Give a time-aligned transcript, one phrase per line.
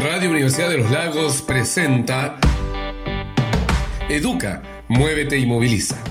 [0.00, 2.38] Radio Universidad de los Lagos presenta
[4.08, 6.02] Educa, Muévete y Moviliza,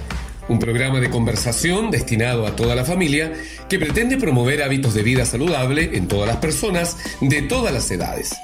[0.49, 3.33] un programa de conversación destinado a toda la familia
[3.67, 8.35] que pretende promover hábitos de vida saludable en todas las personas de todas las edades.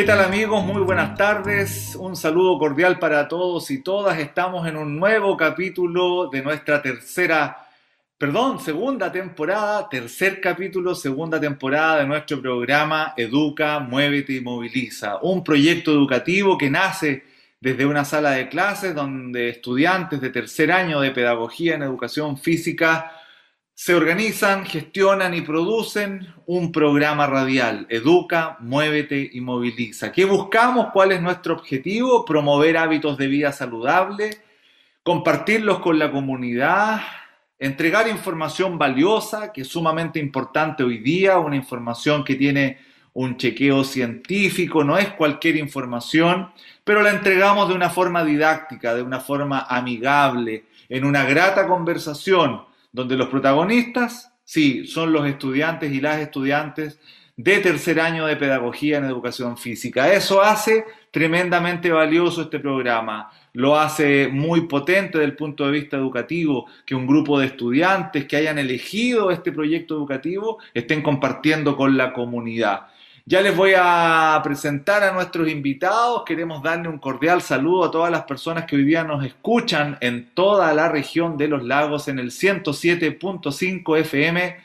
[0.00, 0.64] ¿Qué tal amigos?
[0.64, 1.94] Muy buenas tardes.
[1.94, 4.18] Un saludo cordial para todos y todas.
[4.18, 7.68] Estamos en un nuevo capítulo de nuestra tercera,
[8.16, 15.18] perdón, segunda temporada, tercer capítulo, segunda temporada de nuestro programa Educa, Muévete y Moviliza.
[15.20, 17.24] Un proyecto educativo que nace
[17.60, 23.19] desde una sala de clases donde estudiantes de tercer año de pedagogía en educación física
[23.80, 30.12] se organizan, gestionan y producen un programa radial, Educa, Muévete y Moviliza.
[30.12, 30.88] ¿Qué buscamos?
[30.92, 32.26] ¿Cuál es nuestro objetivo?
[32.26, 34.36] Promover hábitos de vida saludable,
[35.02, 37.00] compartirlos con la comunidad,
[37.58, 42.80] entregar información valiosa, que es sumamente importante hoy día, una información que tiene
[43.14, 46.50] un chequeo científico, no es cualquier información,
[46.84, 52.68] pero la entregamos de una forma didáctica, de una forma amigable, en una grata conversación
[52.92, 56.98] donde los protagonistas, sí, son los estudiantes y las estudiantes
[57.42, 60.12] de tercer año de pedagogía en educación física.
[60.12, 63.30] Eso hace tremendamente valioso este programa.
[63.54, 68.26] Lo hace muy potente desde el punto de vista educativo que un grupo de estudiantes
[68.26, 72.88] que hayan elegido este proyecto educativo estén compartiendo con la comunidad.
[73.30, 76.24] Ya les voy a presentar a nuestros invitados.
[76.26, 80.34] Queremos darle un cordial saludo a todas las personas que hoy día nos escuchan en
[80.34, 84.56] toda la región de los lagos en el 107.5 FM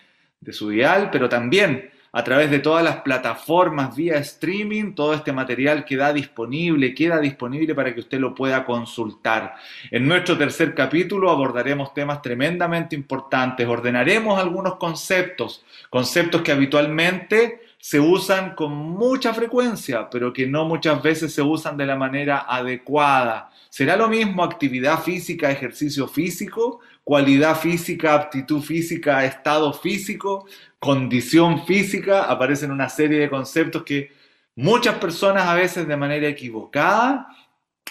[0.41, 5.31] de su dial, pero también a través de todas las plataformas vía streaming, todo este
[5.31, 9.57] material queda disponible, queda disponible para que usted lo pueda consultar.
[9.91, 17.99] En nuestro tercer capítulo abordaremos temas tremendamente importantes, ordenaremos algunos conceptos, conceptos que habitualmente se
[17.99, 23.51] usan con mucha frecuencia, pero que no muchas veces se usan de la manera adecuada.
[23.69, 30.47] ¿Será lo mismo actividad física, ejercicio físico, cualidad física, aptitud física, estado físico,
[30.79, 32.23] condición física?
[32.23, 34.11] Aparecen una serie de conceptos que
[34.55, 37.27] muchas personas a veces de manera equivocada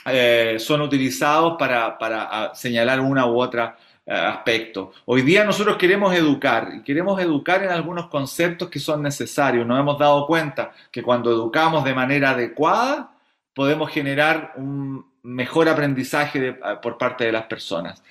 [0.06, 4.75] eh, son utilizados para, para señalar una u otra eh.
[5.06, 9.66] Hoy día nosotros queremos educar y queremos educar en algunos conceptos que son necesarios.
[9.66, 13.10] Nos hemos dado cuenta que cuando educamos de manera adecuada
[13.54, 18.03] podemos generar un mejor aprendizaje eh, por parte de las personas.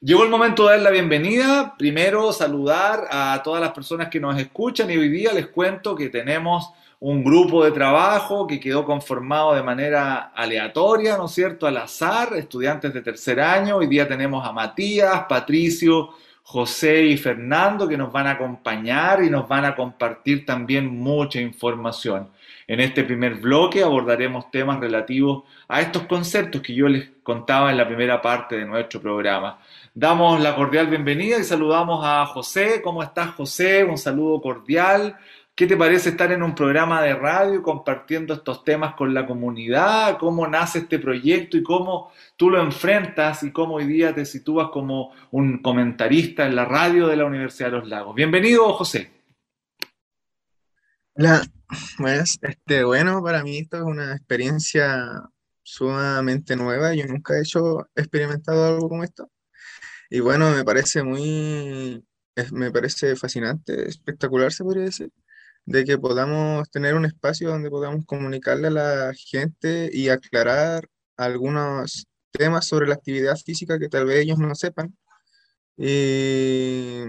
[0.00, 1.74] Llegó el momento de dar la bienvenida.
[1.76, 6.08] Primero saludar a todas las personas que nos escuchan y hoy día les cuento que
[6.08, 6.70] tenemos
[7.00, 12.34] un grupo de trabajo que quedó conformado de manera aleatoria, ¿no es cierto?, al azar,
[12.34, 13.76] estudiantes de tercer año.
[13.76, 16.10] Hoy día tenemos a Matías, Patricio,
[16.42, 21.40] José y Fernando que nos van a acompañar y nos van a compartir también mucha
[21.40, 22.30] información.
[22.66, 27.76] En este primer bloque abordaremos temas relativos a estos conceptos que yo les contaba en
[27.76, 29.60] la primera parte de nuestro programa.
[29.94, 32.82] Damos la cordial bienvenida y saludamos a José.
[32.82, 33.84] ¿Cómo estás, José?
[33.84, 35.16] Un saludo cordial.
[35.58, 40.16] ¿Qué te parece estar en un programa de radio compartiendo estos temas con la comunidad?
[40.16, 44.68] ¿Cómo nace este proyecto y cómo tú lo enfrentas y cómo hoy día te sitúas
[44.68, 48.14] como un comentarista en la radio de la Universidad de los Lagos?
[48.14, 49.10] Bienvenido, José.
[51.96, 55.28] Pues, este, bueno, para mí esto es una experiencia
[55.64, 56.94] sumamente nueva.
[56.94, 59.28] Yo nunca he hecho, experimentado algo como esto.
[60.08, 62.00] Y bueno, me parece muy,
[62.52, 65.10] me parece fascinante, espectacular, se podría decir
[65.68, 72.06] de que podamos tener un espacio donde podamos comunicarle a la gente y aclarar algunos
[72.32, 74.96] temas sobre la actividad física que tal vez ellos no sepan,
[75.76, 77.04] y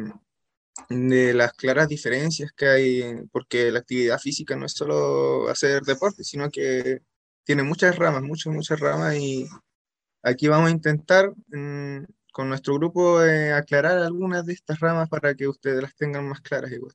[0.90, 6.24] de las claras diferencias que hay, porque la actividad física no es solo hacer deporte,
[6.26, 7.02] sino que
[7.46, 9.48] tiene muchas ramas, muchas, muchas ramas, y
[10.24, 12.04] aquí vamos a intentar mm,
[12.34, 16.42] con nuestro grupo eh, aclarar algunas de estas ramas para que ustedes las tengan más
[16.42, 16.94] claras igual.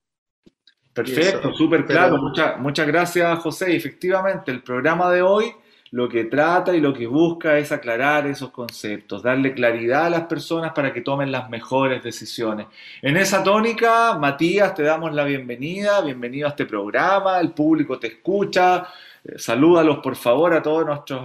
[0.95, 2.17] Perfecto, súper claro.
[2.19, 3.75] Muchas, muchas gracias, José.
[3.77, 5.53] Efectivamente, el programa de hoy
[5.95, 10.23] lo que trata y lo que busca es aclarar esos conceptos, darle claridad a las
[10.23, 12.67] personas para que tomen las mejores decisiones.
[13.01, 18.09] En esa tónica, Matías, te damos la bienvenida, bienvenido a este programa, el público te
[18.09, 18.89] escucha,
[19.25, 21.25] eh, salúdalos por favor a todos nuestros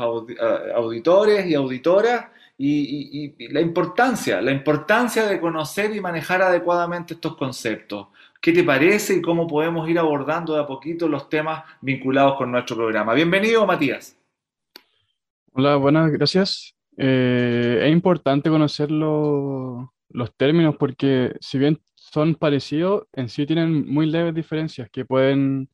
[0.75, 2.25] auditores y auditoras
[2.55, 8.07] y, la importancia, la importancia de conocer y manejar adecuadamente estos conceptos.
[8.41, 12.49] ¿Qué te parece y cómo podemos ir abordando de a poquito los temas vinculados con
[12.51, 13.13] nuestro programa?
[13.13, 14.17] Bienvenido, Matías.
[15.51, 16.73] Hola, buenas, gracias.
[16.95, 19.89] Eh, es importante conocer los
[20.37, 25.69] términos porque si bien son parecidos, en sí tienen muy leves diferencias que pueden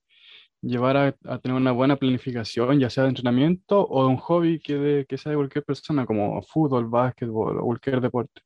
[0.59, 4.75] llevar a, tener una buena planificación, ya sea de entrenamiento o de un hobby que,
[4.75, 8.41] de, que sea de cualquier persona, como fútbol, básquetbol o cualquier deporte.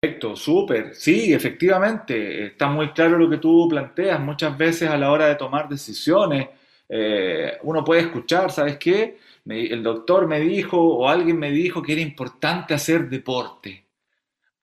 [0.00, 0.94] Perfecto, súper.
[0.94, 4.20] Sí, efectivamente, está muy claro lo que tú planteas.
[4.20, 6.48] Muchas veces a la hora de tomar decisiones,
[6.88, 9.18] eh, uno puede escuchar, ¿sabes qué?
[9.50, 13.86] el doctor me dijo o alguien me dijo que era importante hacer deporte.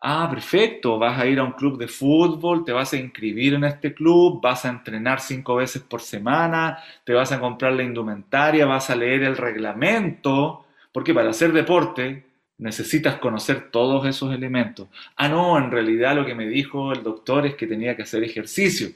[0.01, 3.63] Ah, perfecto, vas a ir a un club de fútbol, te vas a inscribir en
[3.65, 8.65] este club, vas a entrenar cinco veces por semana, te vas a comprar la indumentaria,
[8.67, 12.25] vas a leer el reglamento, porque para hacer deporte
[12.57, 14.87] necesitas conocer todos esos elementos.
[15.15, 18.23] Ah, no, en realidad lo que me dijo el doctor es que tenía que hacer
[18.23, 18.89] ejercicio.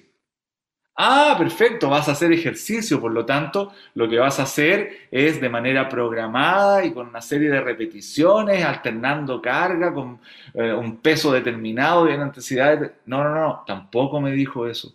[1.01, 5.39] Ah, perfecto, vas a hacer ejercicio, por lo tanto, lo que vas a hacer es
[5.39, 10.19] de manera programada y con una serie de repeticiones, alternando carga con
[10.53, 12.91] eh, un peso determinado y una intensidad.
[13.05, 14.94] No, no, no, tampoco me dijo eso.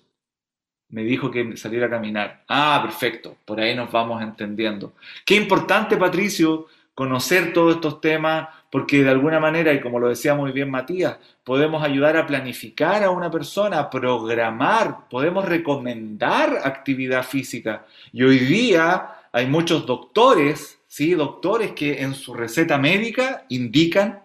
[0.91, 2.45] Me dijo que saliera a caminar.
[2.49, 4.93] Ah, perfecto, por ahí nos vamos entendiendo.
[5.25, 10.35] Qué importante, Patricio, conocer todos estos temas, porque de alguna manera, y como lo decía
[10.35, 17.25] muy bien Matías, podemos ayudar a planificar a una persona, a programar, podemos recomendar actividad
[17.25, 17.87] física.
[18.13, 21.15] Y hoy día hay muchos doctores, ¿sí?
[21.15, 24.23] Doctores que en su receta médica indican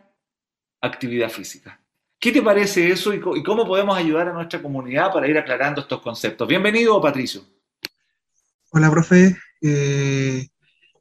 [0.81, 1.79] actividad física.
[2.19, 6.01] ¿Qué te parece eso y cómo podemos ayudar a nuestra comunidad para ir aclarando estos
[6.01, 6.47] conceptos?
[6.47, 7.41] Bienvenido, Patricio.
[8.71, 9.37] Hola, profe.
[9.61, 10.45] Eh,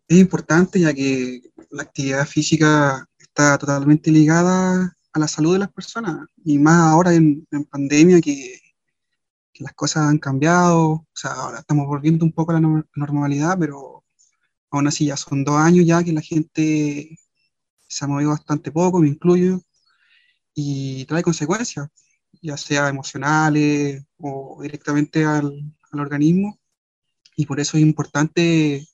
[0.08, 5.72] es importante ya que la actividad física está totalmente ligada a la salud de las
[5.72, 8.60] personas y más ahora en, pandemia que,
[9.60, 14.04] las cosas han cambiado, o sea, ahora estamos volviendo un poco a la normalidad, pero
[14.70, 17.18] aún así ya son dos años ya que la gente
[17.88, 19.60] se ha movido bastante poco, me incluyo,
[20.54, 21.88] y trae consecuencias,
[22.40, 25.52] ya sea emocionales o directamente al,
[25.90, 26.60] al organismo,
[27.36, 28.86] y por eso es importante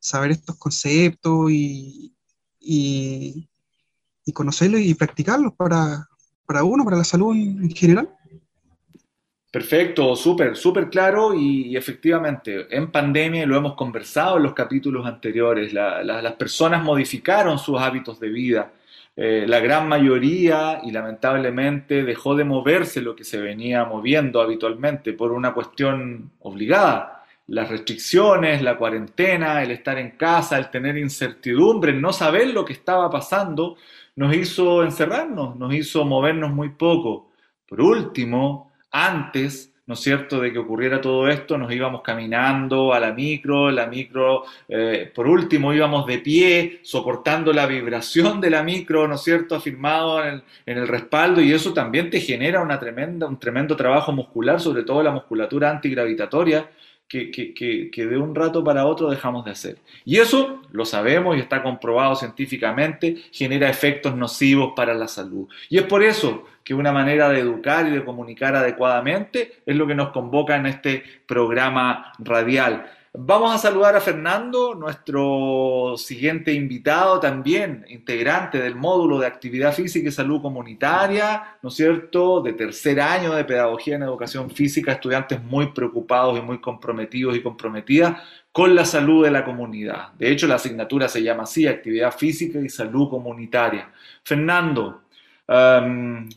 [0.00, 2.12] saber estos conceptos y,
[2.58, 3.46] y,
[4.32, 6.06] conocerlos y practicarlos para,
[6.46, 8.08] para, uno, para la salud en, general.
[9.50, 15.72] Perfecto, súper, súper claro y, efectivamente, en pandemia, lo hemos conversado en los capítulos anteriores,
[15.72, 18.72] las personas modificaron sus hábitos de vida.
[19.16, 25.12] Eh, la gran mayoría, y lamentablemente, dejó de moverse lo que se venía moviendo habitualmente
[25.12, 27.19] por una cuestión obligada
[27.50, 32.64] las restricciones, la cuarentena, el estar en casa, el tener incertidumbre, el no saber lo
[32.64, 33.76] que estaba pasando,
[34.14, 37.32] nos hizo encerrarnos, nos hizo movernos muy poco.
[37.68, 43.00] Por último, antes, ¿no es cierto?, de que ocurriera todo esto, nos íbamos caminando a
[43.00, 48.62] la micro, la micro, eh, por último íbamos de pie, soportando la vibración de la
[48.62, 52.62] micro, ¿no es cierto?, afirmado en el, en el respaldo, y eso también te genera
[52.62, 56.70] una tremenda, un tremendo trabajo muscular, sobre todo la musculatura antigravitatoria,
[57.10, 59.78] que, de un rato para otro dejamos de hacer.
[60.04, 65.48] Y eso, lo sabemos y está comprobado científicamente, genera efectos nocivos para la salud.
[65.68, 69.88] Y es por eso que una manera de educar y de comunicar adecuadamente es lo
[69.88, 72.86] que nos convoca en este programa radial.
[73.12, 80.08] Vamos a saludar a Fernando, nuestro siguiente invitado, también integrante del módulo de actividad física
[80.08, 85.42] y salud comunitaria, ¿no es cierto?, de tercer año de pedagogía en educación física, estudiantes
[85.42, 90.12] muy preocupados y muy comprometidos y comprometidas con la salud de la comunidad.
[90.12, 93.90] De hecho, la asignatura se llama así, actividad física y salud comunitaria.
[94.22, 95.02] Fernando,
[95.48, 96.28] um,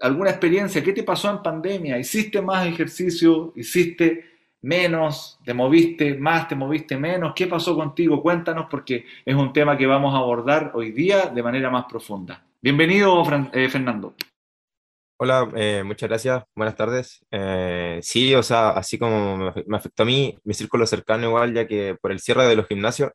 [0.00, 0.82] ¿alguna experiencia?
[0.82, 2.00] ¿Qué te pasó en pandemia?
[2.00, 3.52] ¿Hiciste más ejercicio?
[3.54, 4.31] ¿Hiciste
[4.62, 8.22] menos, te moviste más, te moviste menos, ¿qué pasó contigo?
[8.22, 12.44] Cuéntanos porque es un tema que vamos a abordar hoy día de manera más profunda.
[12.60, 14.14] Bienvenido, eh, Fernando.
[15.18, 17.24] Hola, eh, muchas gracias, buenas tardes.
[17.30, 21.66] Eh, sí, o sea, así como me afectó a mí, mi círculo cercano igual, ya
[21.66, 23.10] que por el cierre de los gimnasios,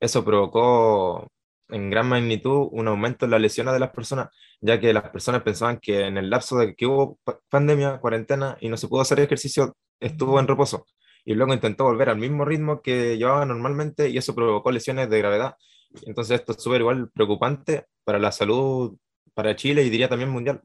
[0.00, 1.28] eso provocó
[1.68, 4.28] en gran magnitud un aumento en las lesiones de las personas,
[4.60, 7.18] ya que las personas pensaban que en el lapso de que hubo
[7.48, 10.86] pandemia, cuarentena y no se pudo hacer ejercicio, estuvo en reposo.
[11.24, 15.18] y luego intentó volver al mismo ritmo que llevaba normalmente y eso provocó lesiones de
[15.18, 15.56] gravedad.
[16.06, 18.96] Entonces esto es súper igual preocupante para la salud,
[19.34, 20.62] para Chile y diría también mundial.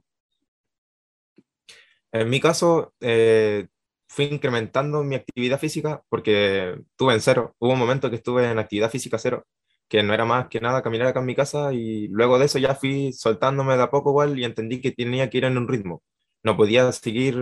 [2.12, 3.68] En mi caso, eh,
[4.08, 7.56] fui incrementando mi actividad física porque tuve en cero.
[7.60, 9.46] Hubo un momento que estuve en actividad física cero,
[9.90, 12.60] que no era más que nada caminar acá en mi casa y luego de eso
[12.60, 15.68] ya fui soltándome de a poco igual y entendí que tenía que ir en un
[15.68, 16.04] ritmo.
[16.44, 17.36] No podía seguir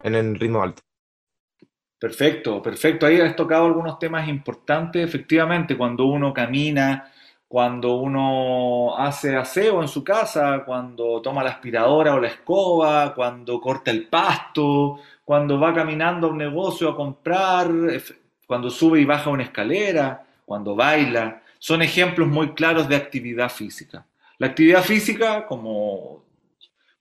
[0.00, 0.82] en el ritmo alto.
[2.04, 3.06] Perfecto, perfecto.
[3.06, 5.02] Ahí has tocado algunos temas importantes.
[5.02, 7.10] Efectivamente, cuando uno camina,
[7.48, 13.58] cuando uno hace aseo en su casa, cuando toma la aspiradora o la escoba, cuando
[13.58, 17.70] corta el pasto, cuando va caminando a un negocio a comprar,
[18.46, 21.40] cuando sube y baja una escalera, cuando baila.
[21.58, 24.04] Son ejemplos muy claros de actividad física.
[24.36, 26.22] La actividad física, como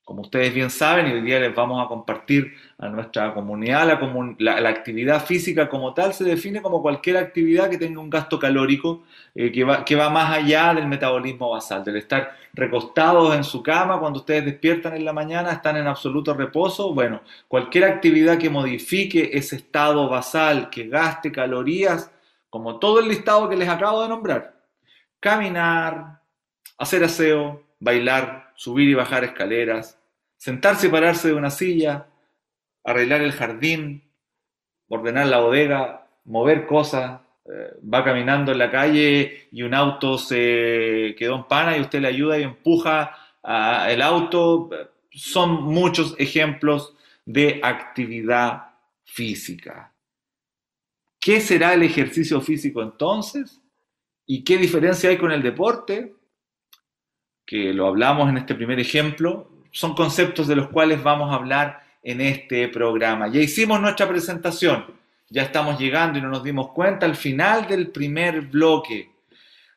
[0.04, 4.00] como ustedes bien saben, y hoy día les vamos a compartir a nuestra comunidad,
[4.38, 9.04] la, actividad física como tal se define como cualquier actividad que tenga un gasto calórico
[9.34, 13.64] eh, que, va, que va más allá del metabolismo basal, del estar recostados en su
[13.64, 16.94] cama cuando ustedes despiertan en la mañana, están en absoluto reposo.
[16.94, 22.12] Bueno, cualquier actividad que modifique ese estado basal, que gaste calorías,
[22.50, 24.54] como todo el listado que les acabo de nombrar.
[25.22, 26.20] Caminar,
[26.78, 30.00] hacer aseo, bailar, subir y bajar escaleras,
[30.38, 32.08] sentarse y pararse de una silla,
[32.84, 34.04] arreglar el jardín,
[34.88, 41.16] ordenar la bodega, mover cosas, eh, va caminando en la calle y un auto se
[41.18, 43.18] quedó en pana y usted le ayuda y empuja
[43.90, 44.70] el auto.
[45.12, 46.96] Son muchos ejemplos
[47.26, 48.72] de actividad
[49.04, 49.94] física.
[51.20, 53.62] ¿Qué será el ejercicio físico entonces?
[54.26, 56.14] ¿Y qué diferencia hay con el deporte?
[57.54, 61.84] Que lo hablamos en este primer ejemplo, son conceptos de los cuales vamos a hablar
[62.02, 63.28] en este programa.
[63.28, 64.86] Ya hicimos nuestra presentación,
[65.30, 69.12] ya estamos llegando y no nos dimos cuenta al final del primer bloque.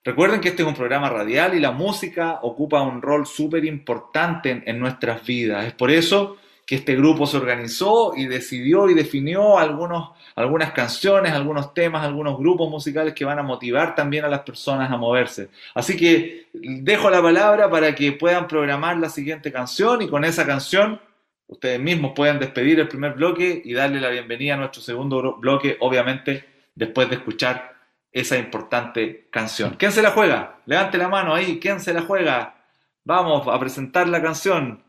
[0.02, 4.52] Recuerden que este es un programa radial y la música ocupa un rol súper importante
[4.52, 5.66] en, en, nuestras vidas.
[5.66, 11.32] Es por eso que este grupo se organizó y decidió y definió algunos, algunas canciones,
[11.32, 15.48] algunos temas, algunos grupos musicales que van a motivar también a las personas a moverse.
[15.74, 20.44] Así que dejo la palabra para que puedan programar la siguiente canción y con esa
[20.44, 21.00] canción
[21.46, 25.76] ustedes mismos pueden despedir el primer bloque y darle la bienvenida a nuestro segundo bloque,
[25.78, 26.44] obviamente
[26.74, 27.76] después de escuchar
[28.10, 29.76] esa importante canción.
[29.78, 30.58] ¿Quién se la juega?
[30.66, 32.56] Levante la mano ahí, ¿quién se la juega?
[33.04, 34.82] Vamos a presentar la canción.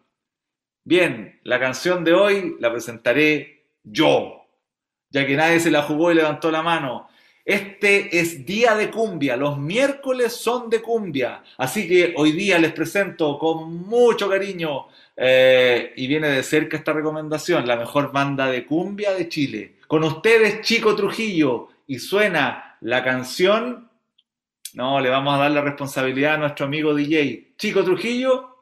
[0.88, 4.46] Bien, la canción de hoy la presentaré yo,
[5.10, 7.10] ya que nadie se la jugó y levantó la mano.
[7.44, 12.72] Este es día de cumbia, los miércoles son de cumbia, así que hoy día les
[12.72, 18.66] presento con mucho cariño eh, y viene de cerca esta recomendación, la mejor banda de
[18.66, 19.76] cumbia de Chile.
[19.88, 23.90] Con ustedes, Chico Trujillo, y suena la canción,
[24.74, 27.56] no, le vamos a dar la responsabilidad a nuestro amigo DJ.
[27.58, 28.56] Chico Trujillo,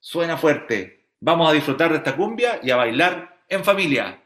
[0.00, 0.97] suena fuerte.
[1.20, 4.22] Vamos a disfrutar de esta cumbia y a bailar en familia.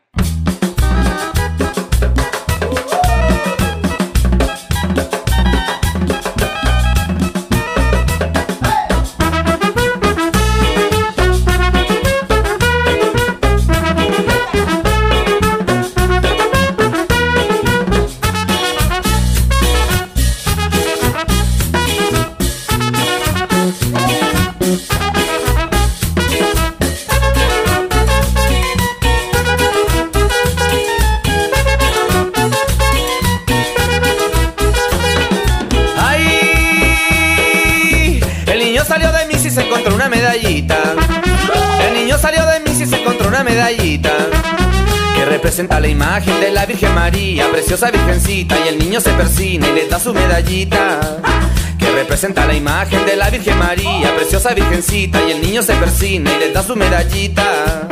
[52.82, 56.64] Imagen de la Virgen María, preciosa Virgencita, y el niño se persina y le da
[56.64, 57.88] su medallita.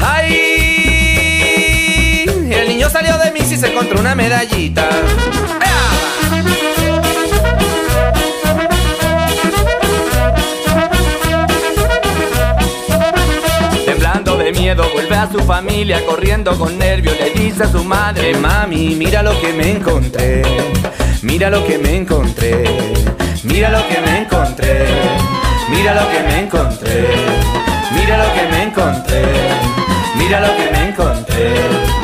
[0.00, 0.64] ¡Ay!
[2.50, 4.88] El niño salió de mí y se encontró una medallita.
[14.52, 19.22] miedo vuelve a su familia corriendo con nervios le dice a su madre mami mira
[19.22, 20.42] lo que me encontré
[21.22, 22.64] mira lo que me encontré
[23.44, 24.86] mira lo que me encontré.
[25.68, 27.08] Mira lo que me encontré.
[27.94, 29.22] Mira lo que me encontré.
[30.16, 32.01] Mira lo que me encontré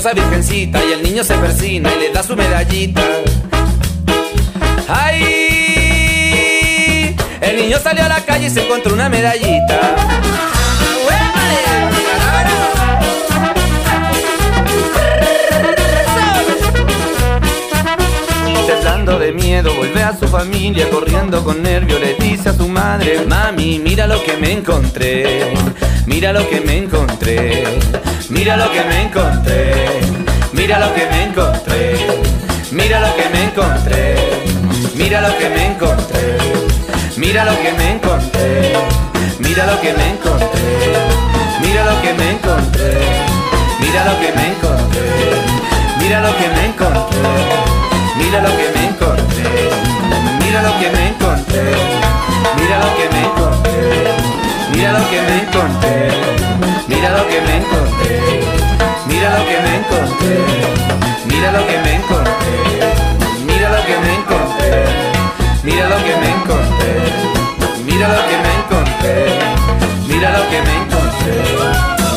[0.00, 3.02] preciosa virgencita, y el niño se persina y le da su medallita.
[4.88, 5.26] ¡Ay!
[7.42, 9.80] El niño salió a la calle y se encontró una medallita.
[18.66, 23.26] Temblando de miedo, vuelve a su familia, corriendo con nervio, le dice a su madre,
[23.26, 25.52] mami, mira lo que me encontré,
[26.06, 27.64] mira lo que me encontré,
[28.30, 30.00] mira lo que me encontré,
[30.52, 31.96] mira lo que me encontré,
[32.72, 34.16] mira lo que me encontré,
[34.94, 36.38] mira lo que me encontré,
[37.16, 38.72] mira lo que me encontré,
[39.40, 40.92] mira lo que me encontré,
[41.60, 42.98] mira lo que me encontré,
[43.80, 45.10] mira lo que me encontré,
[46.00, 47.70] mira lo que me encontré.
[48.20, 49.44] Mira lo que me encontré,
[50.38, 51.64] mira lo que me encontré,
[52.56, 53.69] mira lo que me encontré,
[54.80, 56.08] mira lo que me encontré,
[56.88, 58.40] mira lo que me encontré,
[59.08, 60.38] mira lo que me encontré,
[61.26, 62.56] mira lo que me encontré,
[63.44, 64.84] mira lo que me encontré,
[65.64, 66.92] mira lo que me encontré,
[67.84, 69.38] mira lo que me encontré,
[70.08, 71.36] mira lo que me encontré,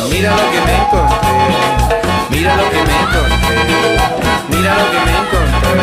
[0.08, 1.28] mira lo que me encontré,
[2.30, 3.34] mira lo que me encontré.
[4.50, 5.76] Mira lo que me encontré,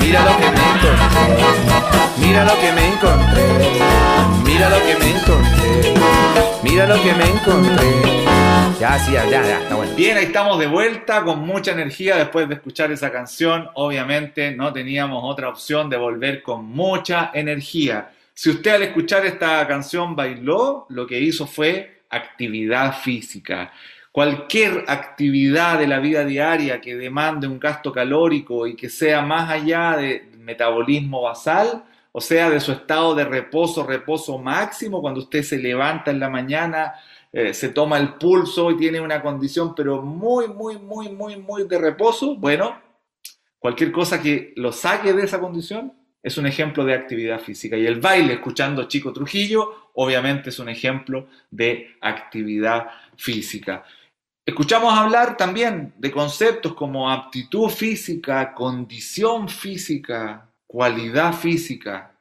[0.00, 1.01] mira lo que me encontré,
[2.18, 3.44] mira lo que me encontré,
[4.44, 5.94] mira lo que me encontré,
[6.62, 8.22] mira lo que me encontré.
[8.80, 9.94] Ya, sí, ya, ya, está bueno.
[9.94, 13.68] Bien, ahí estamos de vuelta con mucha energía después de escuchar esa canción.
[13.74, 18.10] Obviamente no teníamos otra opción de volver con mucha energía.
[18.34, 23.72] Si usted al escuchar esta canción bailó, lo que hizo fue actividad física.
[24.10, 29.48] Cualquier actividad de la vida diaria que demande un gasto calórico y que sea más
[29.48, 35.42] allá de metabolismo basal, o sea, de su estado de reposo, reposo máximo, cuando usted
[35.42, 36.94] se levanta en la mañana,
[37.32, 41.64] eh, se toma el pulso y tiene una condición, pero muy, muy, muy, muy, muy
[41.64, 42.78] de reposo, bueno,
[43.58, 47.76] cualquier cosa que lo saque de esa condición es un ejemplo de actividad física.
[47.76, 53.84] Y el baile, escuchando Chico Trujillo, obviamente es un ejemplo de actividad física.
[54.44, 62.18] Escuchamos hablar también de conceptos como aptitud física, condición física, cualidad física,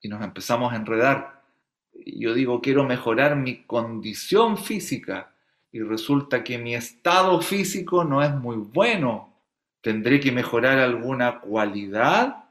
[0.00, 1.44] y nos empezamos a enredar.
[1.92, 5.32] Yo digo, quiero mejorar mi condición física,
[5.70, 9.38] y resulta que mi estado físico no es muy bueno.
[9.80, 12.44] ¿Tendré que mejorar alguna cualidad?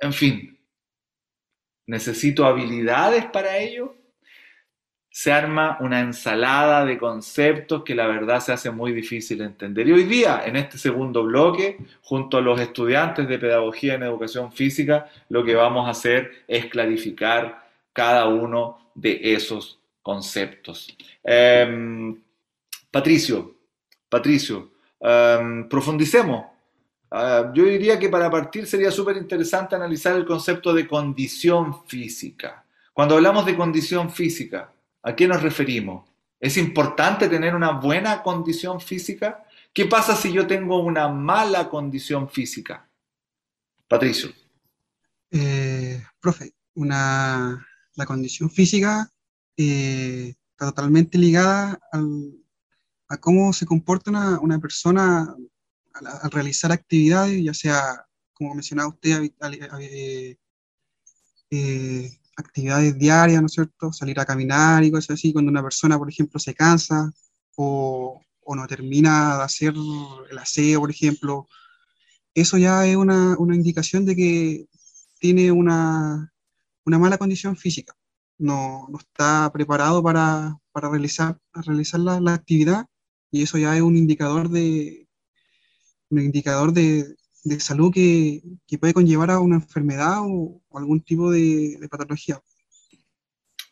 [0.00, 0.60] En fin,
[1.86, 3.94] ¿necesito habilidades para ello?
[5.10, 9.88] Se arma una ensalada de conceptos que la verdad se hace muy difícil de entender.
[9.88, 14.52] Y hoy día, en este segundo bloque, junto a los estudiantes de Pedagogía en Educación
[14.52, 20.96] Física, lo que vamos a hacer es clarificar cada uno de esos conceptos.
[21.24, 22.16] Em,
[22.90, 23.56] Patricio,
[24.08, 24.70] Patricio,
[25.00, 26.46] em, profundicemos.
[27.10, 32.64] Ah, yo diría que para partir sería súper interesante analizar el concepto de condición física.
[32.92, 36.08] Cuando hablamos de condición física, ¿A qué nos referimos?
[36.38, 39.44] ¿Es importante tener una buena condición física?
[39.72, 42.88] ¿Qué pasa si yo tengo una mala condición física?
[43.86, 44.32] Patricio.
[45.30, 49.10] Eh, profe, la condición física
[49.56, 51.78] eh, está totalmente ligada
[53.08, 55.34] a cómo se comporta una, persona
[55.94, 59.30] al, realizar actividades, ya sea, como mencionaba usted,
[61.50, 63.92] eh, actividades diarias, ¿no es cierto?
[63.92, 67.10] Salir a caminar y cosas así, cuando una persona, por ejemplo, se cansa
[67.56, 68.20] o,
[68.56, 69.74] no termina de hacer
[70.30, 71.46] el aseo, por ejemplo,
[72.34, 74.66] eso ya es una, indicación de que
[75.20, 76.32] tiene una,
[76.84, 77.94] mala condición física.
[78.38, 82.86] No, está preparado para, realizar, realizar la, actividad
[83.30, 85.06] y eso ya es un indicador de,
[86.08, 88.42] un indicador de, de salud que,
[88.78, 92.40] puede conllevar a una enfermedad o, algún tipo de, patología.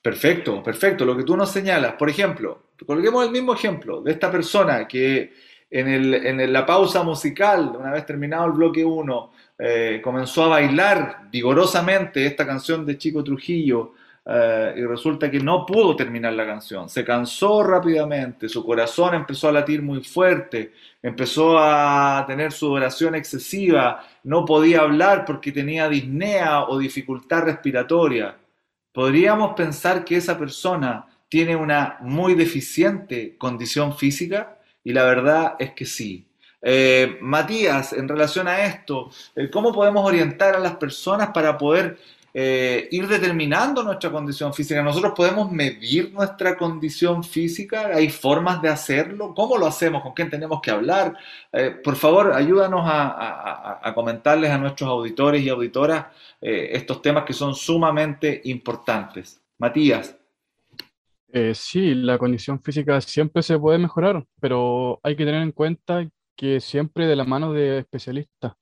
[0.03, 1.05] Perfecto, perfecto.
[1.05, 5.33] Lo que tú nos señalas, por ejemplo, coloquemos el mismo ejemplo de esta persona que
[5.71, 12.25] en, la pausa musical, una vez terminado el bloque 1, eh, comenzó a bailar vigorosamente
[12.25, 13.95] esta canción de Chico Trujillo
[14.31, 16.91] eh, y resulta que no pudo terminar la canción.
[16.91, 24.05] Se cansó rápidamente, su corazón empezó a latir muy fuerte, empezó a tener sudoración excesiva,
[24.25, 28.37] no podía hablar porque tenía disnea o dificultad respiratoria.
[28.93, 35.73] Podríamos pensar que esa persona tiene una muy deficiente condición física Y la verdad es
[35.73, 36.27] que sí.
[36.61, 41.99] Eh, Matías, en relación a esto, eh, ¿cómo podemos orientar a las personas para poder
[42.41, 44.81] eh, ir determinando nuestra condición física?
[44.81, 47.89] ¿Nosotros podemos medir nuestra condición física?
[47.89, 49.35] ¿Hay formas de hacerlo?
[49.35, 50.03] ¿Cómo lo hacemos?
[50.03, 51.17] ¿Con quién tenemos que hablar?
[51.83, 56.07] por favor, ayúdanos a, comentarles a nuestros auditores y auditoras
[56.41, 59.41] estos temas que son sumamente importantes.
[59.59, 60.17] Matías.
[61.55, 66.61] sí, la condición física siempre se puede mejorar, pero hay que tener en cuenta que
[66.61, 68.53] siempre de la mano de especialistas,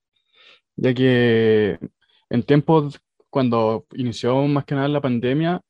[0.77, 1.79] ya que
[2.31, 2.99] en tiempos
[3.31, 5.61] cuando inició más que nada la pandemia,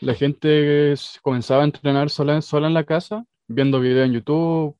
[0.00, 4.76] la gente comenzaba a entrenar sola, sola en la casa, viendo videos en YouTube,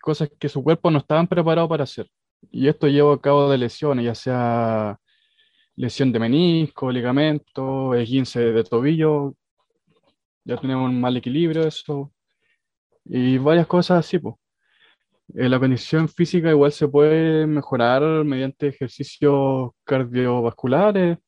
[0.00, 2.08] cosas que su cuerpo no estaban preparado para hacer.
[2.50, 4.98] Y esto lleva a cabo de lesiones, ya sea
[5.76, 9.34] lesión de menisco, ligamento, esguince de tobillo,
[10.44, 12.12] ya tenemos un mal equilibrio, eso,
[13.04, 14.36] y varias cosas así, pues.
[15.34, 21.18] Eh, la condición física igual se puede mejorar mediante ejercicios cardiovasculares.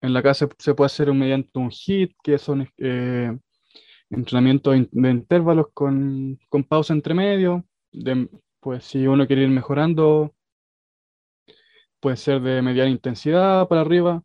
[0.00, 3.36] En la casa se puede hacer mediante un HIIT, que son eh,
[4.10, 7.64] entrenamientos de intervalos con, pausa entre medio.
[8.60, 10.34] pues si uno quiere ir mejorando,
[12.00, 14.22] puede ser de mediana intensidad para arriba,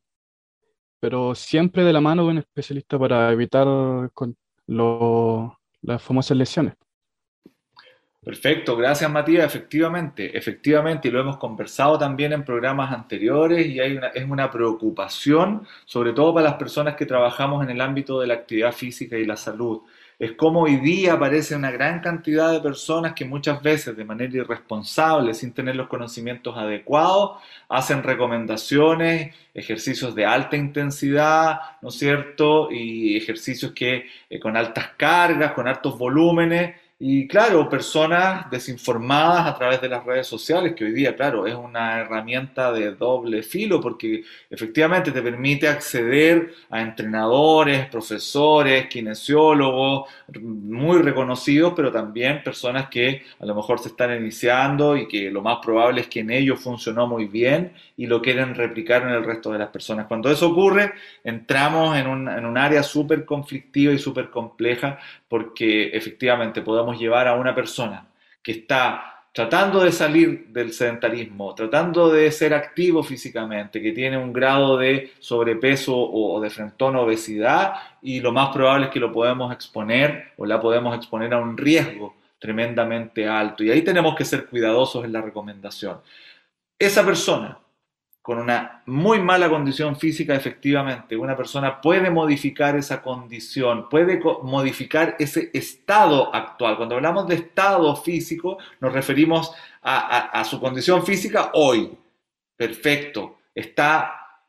[1.00, 3.68] pero siempre de la mano de un especialista para evitar
[4.14, 6.76] con las famosas lesiones.
[8.30, 9.44] Perfecto, gracias Matías.
[9.44, 16.14] Efectivamente, efectivamente, y lo hemos conversado también en programas anteriores y es una preocupación, sobre
[16.14, 19.36] todo para las personas que trabajamos en el ámbito de la actividad física y la
[19.36, 19.82] salud.
[20.20, 24.38] Es como hoy día aparece una gran cantidad de personas que muchas veces de manera
[24.38, 32.70] irresponsable, sin tener los conocimientos adecuados, hacen recomendaciones, ejercicios de alta intensidad, ¿no es cierto?
[32.70, 39.56] Y ejercicios que eh, con altas cargas, con altos volúmenes, y claro, personas desinformadas a
[39.58, 43.80] través de las redes sociales, que hoy día, claro, es una herramienta de doble filo
[43.80, 50.10] porque efectivamente te permite acceder a entrenadores, profesores, kinesiólogos,
[50.42, 55.42] muy reconocidos, pero también personas que a lo mejor se están iniciando y que lo
[55.42, 59.24] más probable es que en ellos funcionó muy bien y lo quieren replicar en el
[59.24, 60.06] resto de las personas.
[60.08, 60.92] Cuando eso ocurre,
[61.24, 67.28] entramos en un, en un área súper conflictiva y súper compleja porque efectivamente podemos llevar
[67.28, 68.08] a una persona
[68.44, 74.34] que está tratando de salir del sedentarismo, tratando de ser activo físicamente, que tiene un
[74.34, 79.54] grado de sobrepeso o de frentón obesidad y lo más probable es que lo podemos
[79.54, 83.64] exponer o la podemos exponer a un riesgo tremendamente alto.
[83.64, 86.00] Y ahí tenemos que ser cuidadosos en la recomendación.
[86.78, 87.60] Esa persona
[88.30, 95.16] con una muy mala condición física, efectivamente, una persona puede modificar esa condición, puede modificar
[95.18, 96.78] ese estado actual.
[96.78, 101.98] Cuando hablamos de estado físico, nos referimos a, su condición física hoy.
[102.56, 104.44] Perfecto, está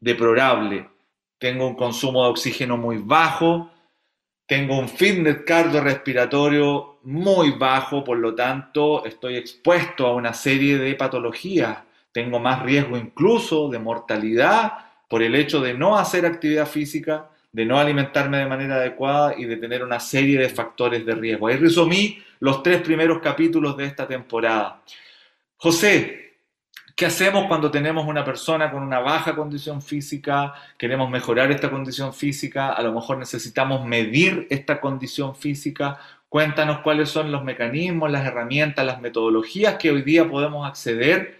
[0.00, 0.90] deplorable.
[1.38, 3.70] Tengo un consumo de oxígeno muy bajo,
[4.44, 10.96] tengo un fitness cardiorrespiratorio muy bajo, por lo tanto, estoy expuesto a una serie de
[10.96, 14.72] patologías tengo más riesgo incluso de mortalidad
[15.08, 19.44] por el hecho de no hacer actividad física, de no alimentarme de manera adecuada y
[19.44, 21.48] de tener una serie de factores de riesgo.
[21.48, 24.82] Ahí resumí los tres primeros capítulos de esta temporada.
[25.56, 26.36] José,
[26.94, 30.54] ¿qué hacemos cuando tenemos una persona con una baja condición física?
[30.78, 35.98] Queremos mejorar esta condición física, a lo mejor necesitamos medir esta condición física.
[36.28, 41.39] Cuéntanos cuáles son los mecanismos, las herramientas, las metodologías que hoy día podemos acceder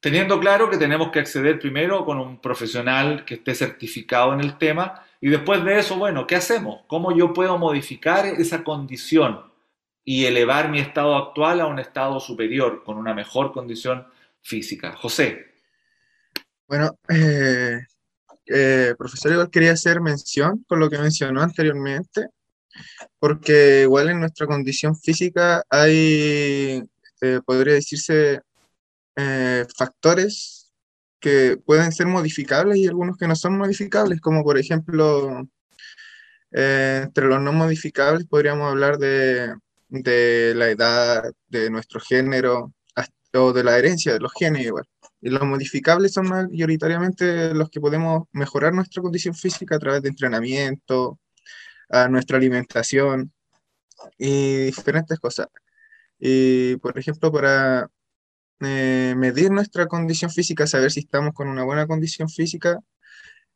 [0.00, 4.58] teniendo claro que tenemos que acceder primero con un profesional que esté certificado en el
[4.58, 6.82] tema y después de eso, bueno, ¿qué hacemos?
[6.86, 9.52] ¿Cómo yo puedo modificar esa condición
[10.02, 14.06] y elevar mi estado actual a un estado superior con una mejor condición
[14.40, 14.96] física?
[14.96, 15.46] José.
[16.66, 17.80] Bueno, eh,
[18.46, 22.28] eh, profesor, igual quería hacer mención con lo que mencionó anteriormente,
[23.18, 28.40] porque igual en nuestra condición física hay, este, podría decirse,
[29.20, 30.72] eh, factores
[31.20, 35.46] que pueden ser modificables y algunos que no son modificables, como por ejemplo,
[36.52, 39.54] eh, entre los no modificables podríamos hablar de,
[39.88, 42.72] de, la edad, de nuestro género
[43.34, 44.86] o de la herencia de los genes igual.
[45.20, 50.08] Y los modificables son mayoritariamente los que podemos mejorar nuestra condición física a través de
[50.08, 51.20] entrenamiento,
[51.90, 53.32] a nuestra alimentación
[54.18, 55.48] y diferentes cosas.
[56.18, 57.90] Y por ejemplo, para
[58.60, 62.78] eh, medir nuestra condición física, saber si estamos con una buena condición física,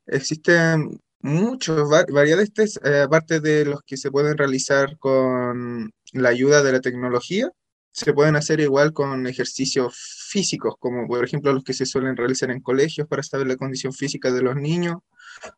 [0.07, 6.29] existen muchos, variedades de test, eh, aparte de los que se pueden realizar con la
[6.29, 7.51] ayuda de la tecnología,
[7.93, 9.97] se pueden hacer igual con ejercicios
[10.29, 13.93] físicos, como por ejemplo los que se suelen realizar en colegios para saber la condición
[13.93, 14.97] física de los niños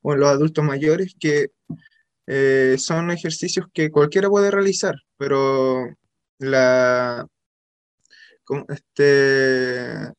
[0.03, 1.49] o los adultos mayores, que
[2.27, 5.87] eh, son ejercicios que cualquiera puede realizar, pero
[6.39, 7.27] la,
[8.69, 10.13] este,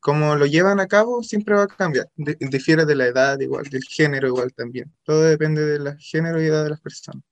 [0.00, 3.84] como lo llevan a cabo siempre va a cambiar, difiere de la edad igual, del
[3.84, 7.22] género igual también, todo depende del género y edad de las personas.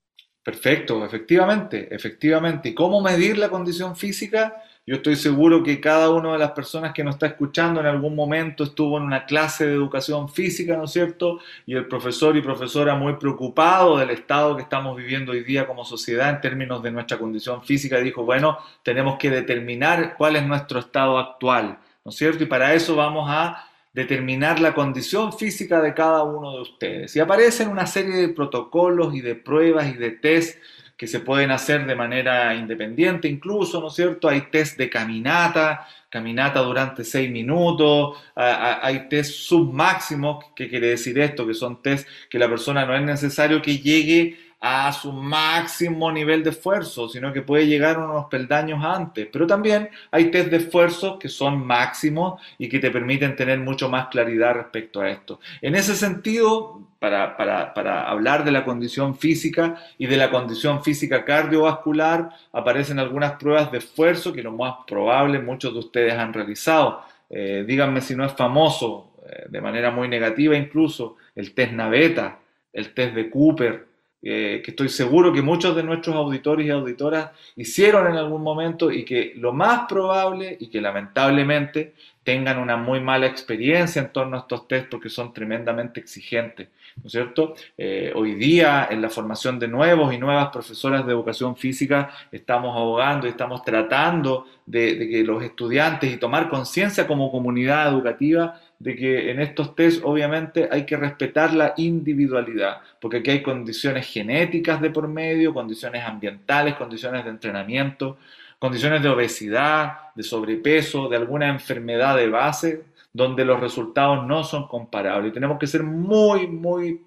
[0.42, 2.70] Perfecto, efectivamente, efectivamente.
[2.70, 4.60] ¿Y cómo medir la condición física?
[4.84, 8.16] Yo estoy seguro que cada una de las personas que nos está escuchando en algún
[8.16, 11.38] momento estuvo en una clase de educación física, ¿no es cierto?
[11.66, 15.84] Y el profesor y profesora muy preocupado del estado que estamos viviendo hoy día como
[15.84, 20.80] sociedad en términos de nuestra condición física dijo, bueno, tenemos que determinar cuál es nuestro
[20.80, 22.42] estado actual, ¿no es cierto?
[22.42, 27.14] Y para eso vamos a determinar la condición física de cada uno de ustedes.
[27.14, 30.58] Y aparecen una serie de protocolos y de pruebas y de test
[30.96, 34.28] que se pueden hacer de manera independiente incluso, ¿no es cierto?
[34.28, 41.46] Hay test de caminata, caminata durante seis minutos, hay test submáximos, ¿qué quiere decir esto?
[41.46, 46.44] Que son test que la persona no es necesario que llegue a su máximo nivel
[46.44, 49.26] de esfuerzo, sino que puede llegar unos peldaños antes.
[49.32, 53.88] Pero también hay test de esfuerzo que son máximos y que te permiten tener mucho
[53.88, 55.40] más claridad respecto a esto.
[55.60, 61.24] En ese sentido, para, para, hablar de la condición física y de la condición física
[61.24, 67.02] cardiovascular, aparecen algunas pruebas de esfuerzo que lo más probable muchos de ustedes han realizado.
[67.28, 72.38] Eh, díganme si no es famoso, eh, de manera muy negativa incluso, el test Naveta,
[72.72, 73.91] el test de Cooper,
[74.24, 78.92] eh, que estoy seguro que muchos de nuestros auditores y auditoras hicieron en algún momento
[78.92, 84.36] y que lo más probable y que lamentablemente tengan una muy mala experiencia en torno
[84.36, 87.54] a estos test porque son tremendamente exigentes, ¿no es cierto?
[87.76, 92.76] Eh, hoy día en la formación de nuevos y nuevas profesoras de educación física estamos
[92.76, 98.60] abogando y estamos tratando de, de que los estudiantes y tomar conciencia como comunidad educativa
[98.82, 104.08] de que en estos test obviamente hay que respetar la individualidad, porque aquí hay condiciones
[104.08, 108.18] genéticas de por medio, condiciones ambientales, condiciones de entrenamiento,
[108.58, 114.66] condiciones de obesidad, de sobrepeso, de alguna enfermedad de base, donde los resultados no son
[114.66, 115.30] comparables.
[115.30, 117.02] Y tenemos que ser muy, muy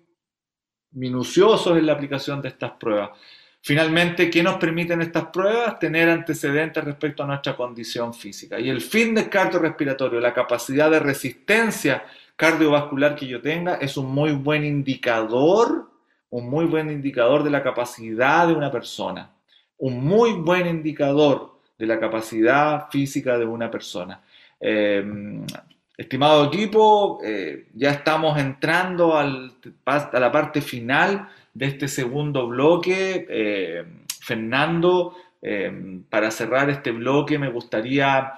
[0.91, 3.09] minuciosos en la aplicación de estas pruebas.
[3.65, 5.79] Finalmente, ¿qué nos permiten estas pruebas?
[5.79, 8.59] Tener antecedentes respecto a nuestra condición física.
[8.59, 12.03] Y el fin del cardiorrespiratorio, la capacidad de resistencia
[12.35, 15.89] cardiovascular que yo tenga, es un muy buen indicador,
[16.29, 19.31] un muy buen indicador de la capacidad de una persona.
[19.79, 24.21] Un muy buen indicador de la capacidad física de una persona.
[24.59, 25.43] Em,
[25.97, 33.25] estimado equipo, eh, ya estamos entrando a la parte final de este segundo bloque.
[33.29, 33.85] Eh,
[34.21, 38.33] Fernando, eh, para cerrar este bloque me gustaría,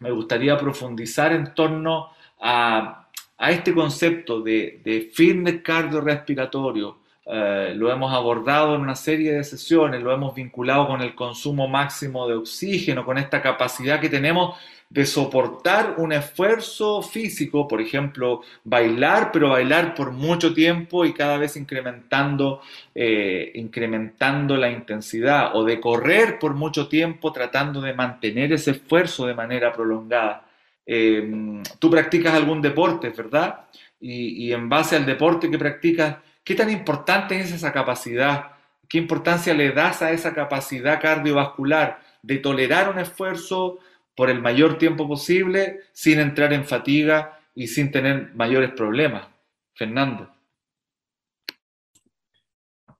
[0.00, 3.04] me gustaría profundizar en torno a,
[3.38, 6.98] este concepto de, de fitness cardiorrespiratorio.
[7.24, 12.26] Lo hemos abordado en una serie de sesiones, lo hemos vinculado con el consumo máximo
[12.26, 14.58] de oxígeno, con esta capacidad que tenemos
[14.90, 21.36] de soportar un esfuerzo físico, por ejemplo, bailar, pero bailar por mucho tiempo y cada
[21.36, 22.62] vez incrementando,
[22.94, 29.26] eh, incrementando la intensidad, o de correr por mucho tiempo tratando de mantener ese esfuerzo
[29.26, 30.46] de manera prolongada.
[30.86, 33.66] Eh, tú practicas algún deporte, ¿verdad?
[34.00, 38.52] Y en base al deporte que practicas, ¿qué tan importante es esa capacidad?
[38.88, 43.80] ¿Qué importancia le das a esa capacidad cardiovascular de tolerar un esfuerzo,
[44.18, 49.28] por el mayor tiempo posible sin entrar en fatiga y sin tener mayores problemas.
[49.76, 50.28] Fernando.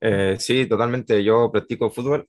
[0.00, 1.24] Eh, sí, totalmente.
[1.24, 2.28] Yo practico fútbol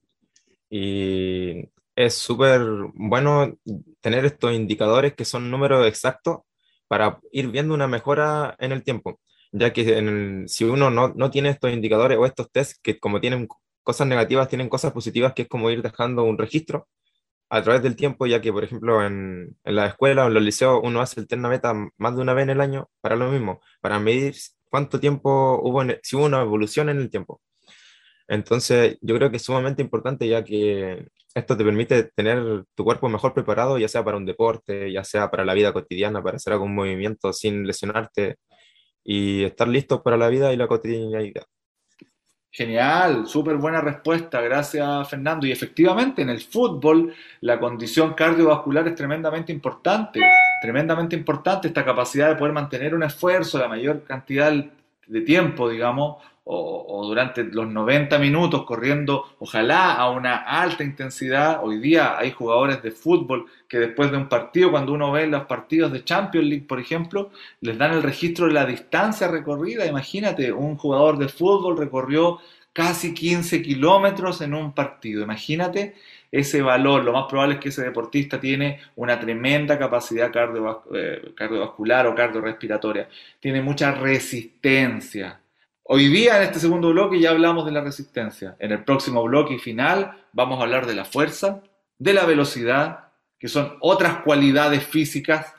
[0.68, 2.62] y es súper
[2.94, 3.56] bueno
[4.00, 6.38] tener estos indicadores que son números exactos
[6.88, 9.20] para ir viendo una mejora en el tiempo,
[9.52, 13.46] ya que si uno no, no, tiene estos indicadores o estos tests que como tienen
[13.84, 16.88] cosas negativas, tienen cosas positivas, que es como ir dejando un registro,
[17.50, 20.42] a través del tiempo, ya que, por ejemplo, en, en la escuela o en los
[20.42, 23.60] liceos uno hace el Ternameta más de una vez en el año para lo mismo,
[23.80, 24.34] para medir
[24.70, 27.42] cuánto tiempo hubo, si hubo una evolución en el tiempo.
[28.28, 33.08] Entonces, yo creo que es sumamente importante ya que esto te permite tener tu cuerpo
[33.08, 36.52] mejor preparado, ya sea para un deporte, ya sea para la vida cotidiana, para hacer
[36.52, 38.36] algún movimiento sin lesionarte
[39.04, 41.44] y estar listo para la vida y la cotidianidad.
[42.52, 45.46] Genial, súper buena respuesta, gracias Fernando.
[45.46, 50.20] Y efectivamente en el fútbol la condición cardiovascular es tremendamente importante,
[50.60, 56.16] tremendamente importante esta capacidad de poder mantener un esfuerzo la mayor cantidad de tiempo, digamos,
[56.44, 61.60] o, durante los 90 minutos corriendo, ojalá a una alta intensidad.
[61.62, 65.44] Hoy día hay jugadores de fútbol que después de un partido, cuando uno ve los
[65.44, 69.86] partidos de Champions League, por ejemplo, les dan el registro de la distancia recorrida.
[69.86, 72.38] Imagínate, un jugador de fútbol recorrió
[72.72, 75.22] casi 15 kilómetros en un partido.
[75.22, 75.94] Imagínate
[76.30, 77.04] ese valor.
[77.04, 80.30] Lo más probable es que ese deportista tiene una tremenda capacidad
[80.94, 83.08] eh, cardiovascular o cardiorrespiratoria.
[83.40, 85.40] Tiene mucha resistencia.
[85.92, 88.54] Hoy día, en este segundo bloque, ya hablamos de la resistencia.
[88.60, 91.64] En el próximo bloque final vamos a hablar de la fuerza,
[91.98, 93.08] de la velocidad,
[93.40, 95.52] que son otras cualidades físicas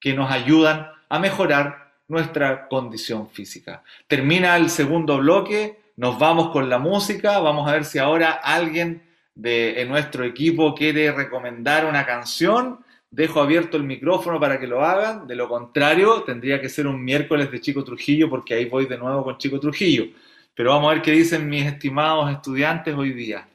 [0.00, 3.84] que nos ayudan a mejorar nuestra condición física.
[4.08, 9.04] Termina el segundo bloque, nos vamos con la música, vamos a ver si ahora alguien
[9.36, 15.26] de nuestro equipo quiere recomendar una canción dejo abierto el micrófono para que lo hagan,
[15.26, 18.98] de lo contrario tendría que ser un miércoles de Chico Trujillo porque ahí voy de
[18.98, 20.06] nuevo con Chico Trujillo.
[20.54, 23.48] Pero vamos a ver qué dicen mis estimados estudiantes hoy día.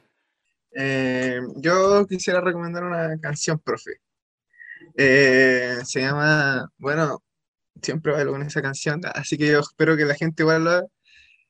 [0.74, 4.00] Eh, yo quisiera recomendar una canción, profe.
[4.96, 7.22] Eh, se llama, bueno,
[7.82, 10.88] siempre bailo con esa canción, así que yo espero que la gente igual lo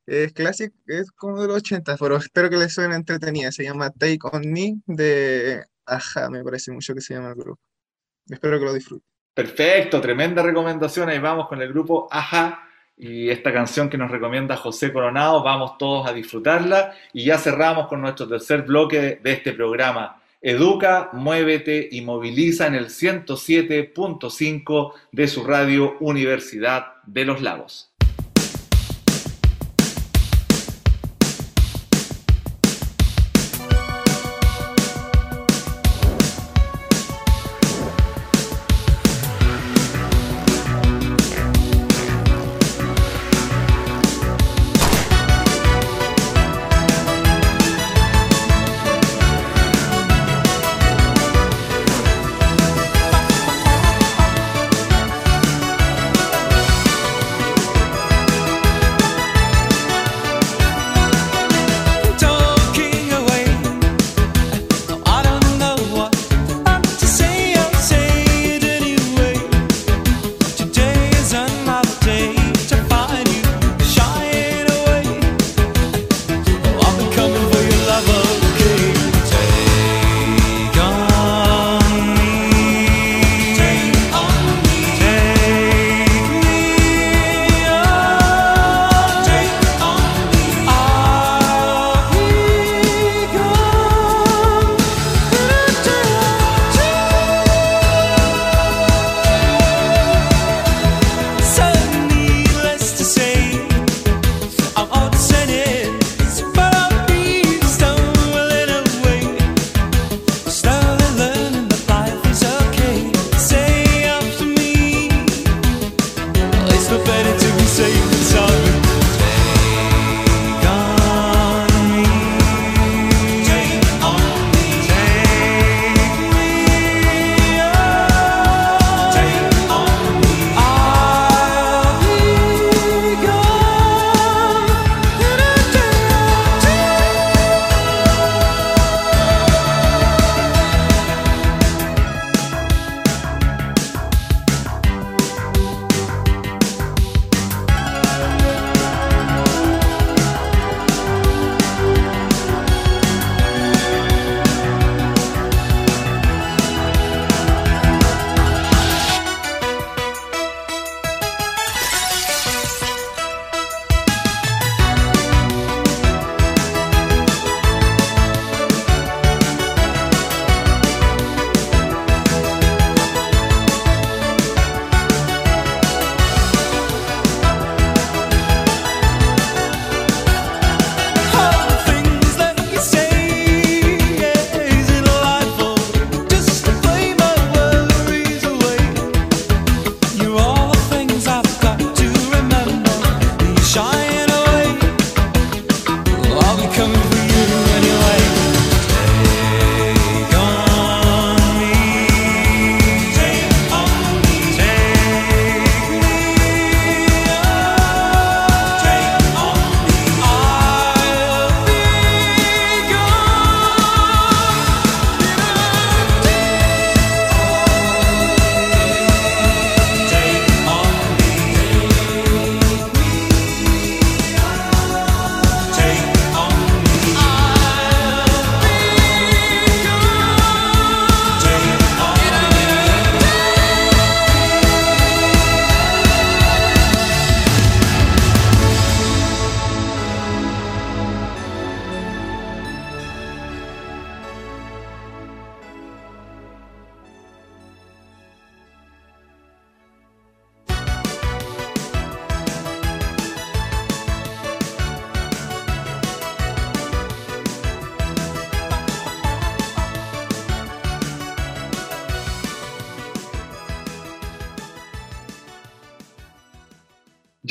[0.06, 3.52] es clásico, es como de los 80, pero espero que les suene entretenida.
[3.52, 7.71] Se llama Take On Me de Aja, me parece mucho que se llama el grupo.
[8.32, 9.06] Espero que lo disfruten.
[9.34, 11.10] Perfecto, tremenda recomendación.
[11.10, 12.66] Ahí vamos con el grupo Aja
[12.96, 15.42] y esta canción que nos recomienda José Coronado.
[15.42, 20.20] Vamos todos a disfrutarla y ya cerramos con nuestro tercer bloque de este programa.
[20.40, 27.91] Educa, muévete y moviliza en el 107.5 de su radio Universidad de los Lagos.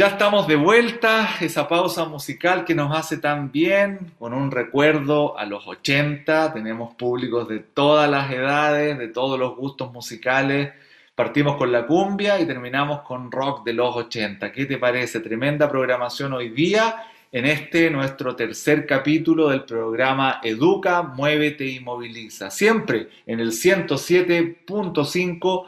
[0.01, 5.37] Ya estamos de vuelta, esa pausa musical que nos hace tan bien, con un recuerdo
[5.37, 10.71] a los 80, tenemos públicos de todas las edades, de todos los gustos musicales,
[11.13, 14.51] partimos con la cumbia y terminamos con rock de los 80.
[14.51, 15.19] ¿Qué te parece?
[15.19, 22.49] Tremenda programación hoy día en este nuestro tercer capítulo del programa Educa, Muévete y Moviliza,
[22.49, 25.65] siempre en el 107.5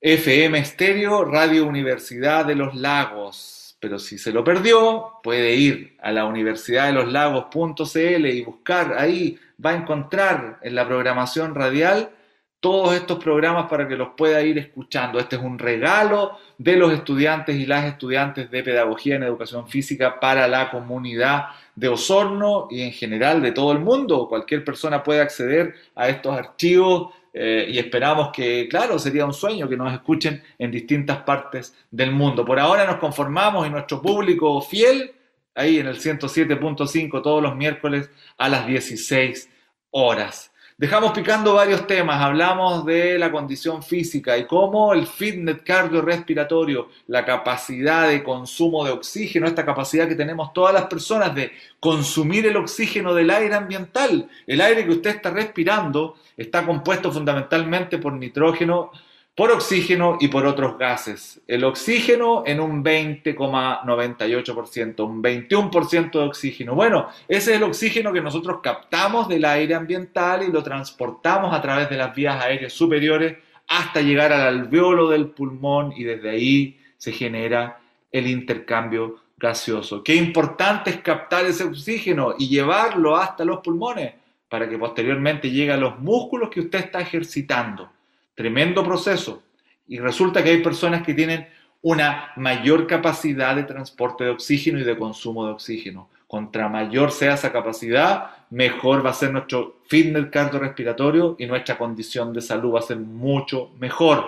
[0.00, 3.55] FM Estéreo, Radio Universidad de los Lagos
[3.86, 8.96] pero si se lo perdió, puede ir a la universidad de los lagos.cl y buscar
[8.98, 12.10] ahí, va a encontrar en la programación radial
[12.58, 15.20] todos estos programas para que los pueda ir escuchando.
[15.20, 20.18] Este es un regalo de los estudiantes y las estudiantes de Pedagogía en Educación Física
[20.18, 21.44] para la comunidad
[21.76, 24.26] de Osorno y en general de todo el mundo.
[24.28, 29.68] Cualquier persona puede acceder a estos archivos eh, y esperamos que, claro, sería un sueño
[29.68, 32.46] que nos escuchen en distintas partes del mundo.
[32.46, 35.12] Por ahora nos conformamos y nuestro público fiel,
[35.54, 38.08] ahí en el 107.5 todos los miércoles
[38.38, 39.50] a las 16
[39.90, 40.50] horas.
[40.78, 47.24] Dejamos picando varios temas, hablamos de la condición física y cómo el fitness cardiorrespiratorio, la
[47.24, 51.50] capacidad de consumo de oxígeno, esta capacidad que tenemos todas las personas de
[51.80, 54.28] consumir el oxígeno del aire ambiental.
[54.46, 58.90] El aire que usted está respirando está compuesto fundamentalmente por nitrógeno,
[59.36, 61.42] por oxígeno y por otros gases.
[61.46, 66.74] El oxígeno en un 20,98%, un 21% de oxígeno.
[66.74, 71.60] Bueno, ese es el oxígeno que nosotros captamos del aire ambiental y lo transportamos a
[71.60, 73.36] través de las vías aéreas superiores
[73.68, 77.78] hasta llegar al alveolo del pulmón y desde ahí se genera
[78.10, 80.02] el intercambio gaseoso.
[80.02, 84.14] Qué importante es captar ese oxígeno y llevarlo hasta los pulmones
[84.48, 87.90] para que posteriormente llegue a los músculos que usted está ejercitando.
[88.36, 89.42] Tremendo proceso.
[89.88, 91.48] Y resulta que hay personas que tienen
[91.82, 96.08] una mayor capacidad de transporte de oxígeno y de consumo de oxígeno.
[96.26, 102.32] Contra mayor sea esa capacidad, mejor va a ser nuestro fitness cardiorrespiratorio y nuestra condición
[102.32, 104.24] de salud va a ser mucho mejor.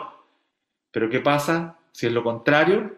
[0.90, 2.94] Pero ¿qué pasa si es lo contrario?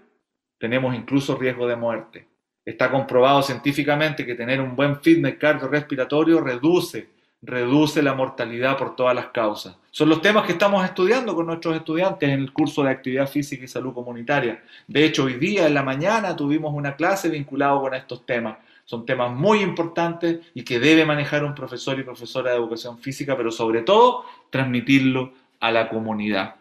[0.59, 2.27] Tenemos incluso riesgo de muerte.
[2.65, 7.09] Está comprobado científicamente que tener un buen fitness cardiorrespiratorio reduce
[7.43, 9.77] reduce la mortalidad por todas las causas.
[9.91, 13.65] Son los temas que estamos estudiando con nuestros estudiantes en el curso de actividad física
[13.65, 14.63] y salud comunitaria.
[14.87, 18.59] De hecho, hoy día en la mañana tuvimos una clase vinculada con estos temas.
[18.85, 23.37] Son temas muy importantes y que debe manejar un profesor y profesora de educación física,
[23.37, 26.57] pero sobre todo transmitirlo a la comunidad.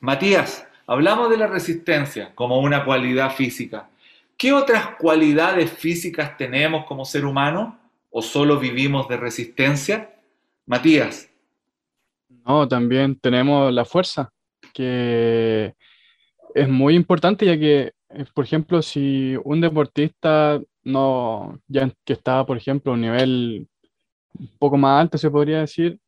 [0.00, 3.88] Matías, hablamos de la resistencia como una cualidad física.
[4.36, 7.78] ¿Qué otras cualidades físicas tenemos como ser humano?
[8.10, 10.10] ¿O solo vivimos de resistencia?
[10.68, 11.30] Matías.
[12.46, 14.30] No, también tenemos la fuerza,
[14.74, 15.74] que
[16.54, 22.44] es muy importante ya que, eh, por ejemplo, si un deportista no, ya que está,
[22.44, 23.66] por ejemplo, a un nivel
[24.38, 25.98] un poco más alto, se podría decir,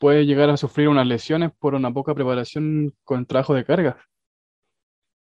[0.00, 3.98] puede llegar a sufrir unas lesiones por una poca preparación con trabajo de carga.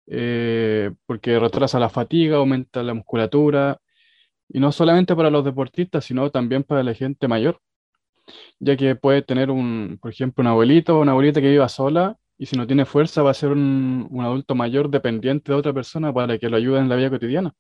[0.07, 3.79] Eh, porque retrasa la fatiga, aumenta la musculatura,
[4.49, 7.59] y no solamente para los deportistas, sino también para la gente mayor
[8.61, 12.19] ya que puede tener un, por ejemplo, un abuelito o una abuelita que viva sola
[12.39, 16.13] y si no tiene fuerza va a ser un, adulto mayor dependiente de otra persona
[16.13, 17.55] para que lo ayude en la vida cotidiana.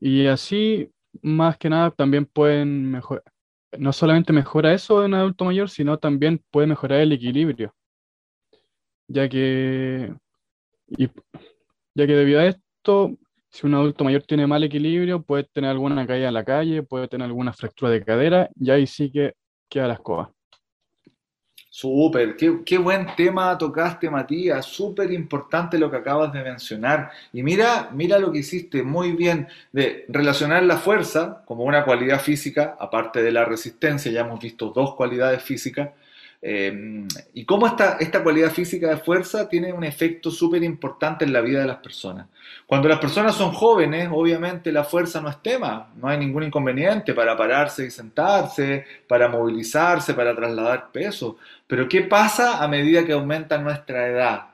[0.00, 0.90] Y así,
[1.22, 3.22] más que nada, también pueden mejorar,
[3.78, 7.74] no solamente mejora eso en un adulto mayor, sino también puede mejorar el equilibrio,
[9.08, 10.14] ya que,
[10.88, 13.16] ya que debido a esto
[13.52, 17.06] si un adulto mayor tiene mal equilibrio, puede tener alguna caída en la calle, puede
[17.06, 19.34] tener alguna fractura de cadera, y ahí sí que
[19.68, 20.32] queda la escoba.
[21.68, 24.66] Súper, qué, buen tema tocaste, Matías.
[24.66, 27.10] Súper importante lo que acabas de mencionar.
[27.32, 32.20] Y mira, mira lo que hiciste muy bien de relacionar la fuerza como una cualidad
[32.20, 35.90] física, aparte de la resistencia, ya hemos visto dos cualidades físicas,
[36.44, 41.32] Em, y cómo esta, esta cualidad física de fuerza tiene un efecto súper importante en
[41.32, 42.26] la vida de las personas.
[42.66, 47.14] Cuando las personas son jóvenes, obviamente la fuerza no es tema, no hay ningún inconveniente
[47.14, 51.36] para pararse y sentarse, para movilizarse, para trasladar peso.
[51.68, 54.46] Pero ¿qué pasa a medida que aumenta nuestra edad?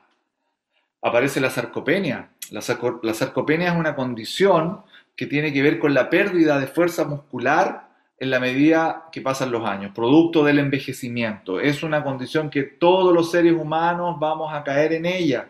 [1.01, 2.29] Aparece la sarcopenia.
[2.51, 2.61] La,
[3.01, 4.83] la sarcopenia es una condición
[5.15, 7.88] que tiene que ver con la pérdida de fuerza muscular
[8.19, 11.59] en la medida que pasan los años, producto del envejecimiento.
[11.59, 15.47] Es una condición que todos los seres humanos vamos a caer en ella.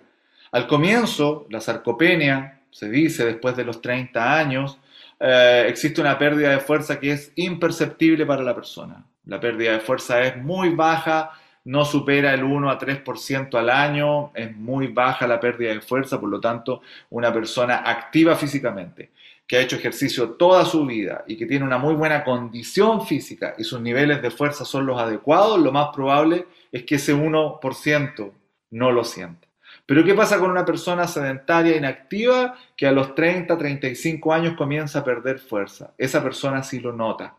[0.52, 4.80] Al comienzo, la sarcopenia, se dice después de los 30 años,
[5.20, 9.04] eh, existe una pérdida de fuerza que es imperceptible para la persona.
[9.26, 11.32] La pérdida de fuerza es muy baja,
[11.66, 16.20] no supera el 1 a 3% al año, es muy baja la pérdida de fuerza,
[16.20, 19.12] por lo tanto, una persona activa físicamente,
[19.50, 23.56] que ha hecho ejercicio toda su vida y que tiene una muy buena condición física
[23.58, 28.32] y sus niveles de fuerza son los adecuados, lo más probable es que ese 1%
[28.70, 29.48] no lo sienta.
[29.88, 35.00] Pero ¿qué pasa con una persona sedentaria inactiva que a los 30, 35 años comienza
[35.00, 35.94] a perder fuerza?
[35.98, 37.34] Esa persona sí lo nota.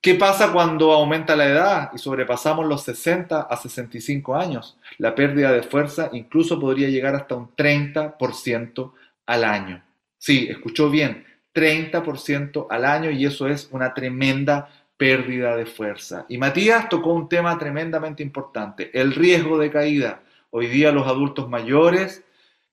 [0.00, 4.78] ¿Qué pasa cuando aumenta la edad y sobrepasamos los 60 a 65 años?
[4.98, 8.92] La pérdida de fuerza incluso podría llegar hasta un 30%
[9.26, 9.85] al año.
[10.26, 11.24] Sí, escuchó bien,
[11.54, 16.26] 30% al año y eso es una tremenda pérdida de fuerza.
[16.28, 20.22] Y Matías tocó un tema tremendamente importante, el riesgo de caída.
[20.50, 22.24] Hoy día los adultos mayores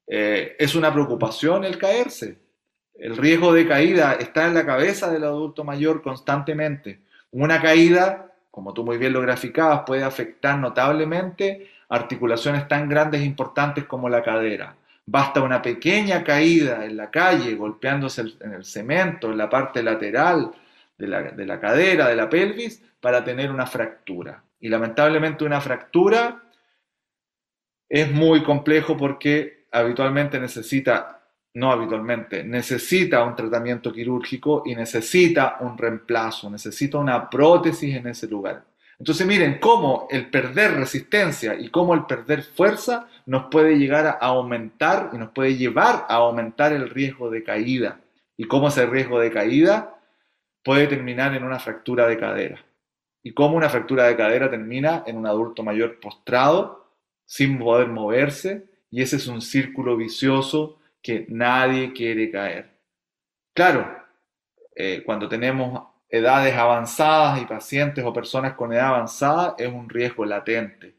[0.08, 2.40] eh, es una preocupación el caerse.
[2.96, 7.02] El riesgo de caída está en la cabeza del adulto mayor constantemente.
[7.30, 13.26] Una caída, como tú muy bien lo graficabas, puede afectar notablemente articulaciones tan grandes e
[13.26, 14.76] importantes como la cadera.
[15.06, 20.52] Basta una pequeña caída en la calle, golpeándose en el cemento, en la parte lateral
[20.98, 24.44] de la, de la cadera, de la pelvis, para tener una fractura.
[24.60, 26.42] Y lamentablemente una fractura
[27.90, 31.22] es muy complejo porque habitualmente necesita,
[31.56, 38.28] no habitualmente, necesita un tratamiento quirúrgico y necesita un reemplazo, necesita una prótesis en ese
[38.28, 38.64] lugar.
[38.98, 44.12] Entonces miren cómo el perder resistencia y cómo el perder fuerza nos puede llegar a
[44.12, 48.00] aumentar y nos puede llevar a aumentar el riesgo de caída.
[48.38, 50.00] Y cómo ese riesgo de caída
[50.64, 52.66] puede terminar en una fractura de cadera.
[53.22, 56.92] Y cómo una fractura de cadera termina en un adulto mayor postrado
[57.26, 62.70] sin poder moverse y ese es un círculo vicioso que nadie quiere caer.
[63.54, 63.88] Claro,
[64.76, 70.26] eh, cuando tenemos edades avanzadas y pacientes o personas con edad avanzada es un riesgo
[70.26, 70.96] latente.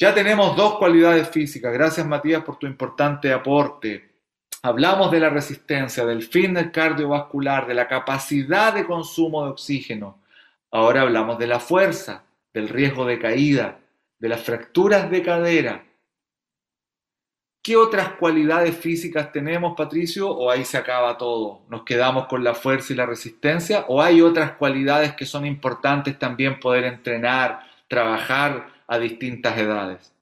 [0.00, 1.72] Ya tenemos dos cualidades físicas.
[1.72, 4.08] Gracias Matías por tu importante aporte.
[4.62, 10.22] Hablamos de la resistencia, del fitness cardiovascular, de la capacidad de consumo de oxígeno.
[10.70, 13.80] Ahora hablamos de la fuerza, del riesgo de caída,
[14.20, 15.84] de las fracturas de cadera.
[17.60, 20.30] ¿Qué otras cualidades físicas tenemos, Patricio?
[20.30, 21.62] ¿O ahí se acaba todo?
[21.68, 23.84] ¿Nos quedamos con la fuerza y la resistencia?
[23.88, 30.12] ¿O hay otras cualidades que son importantes también poder entrenar, trabajar a distintas edades?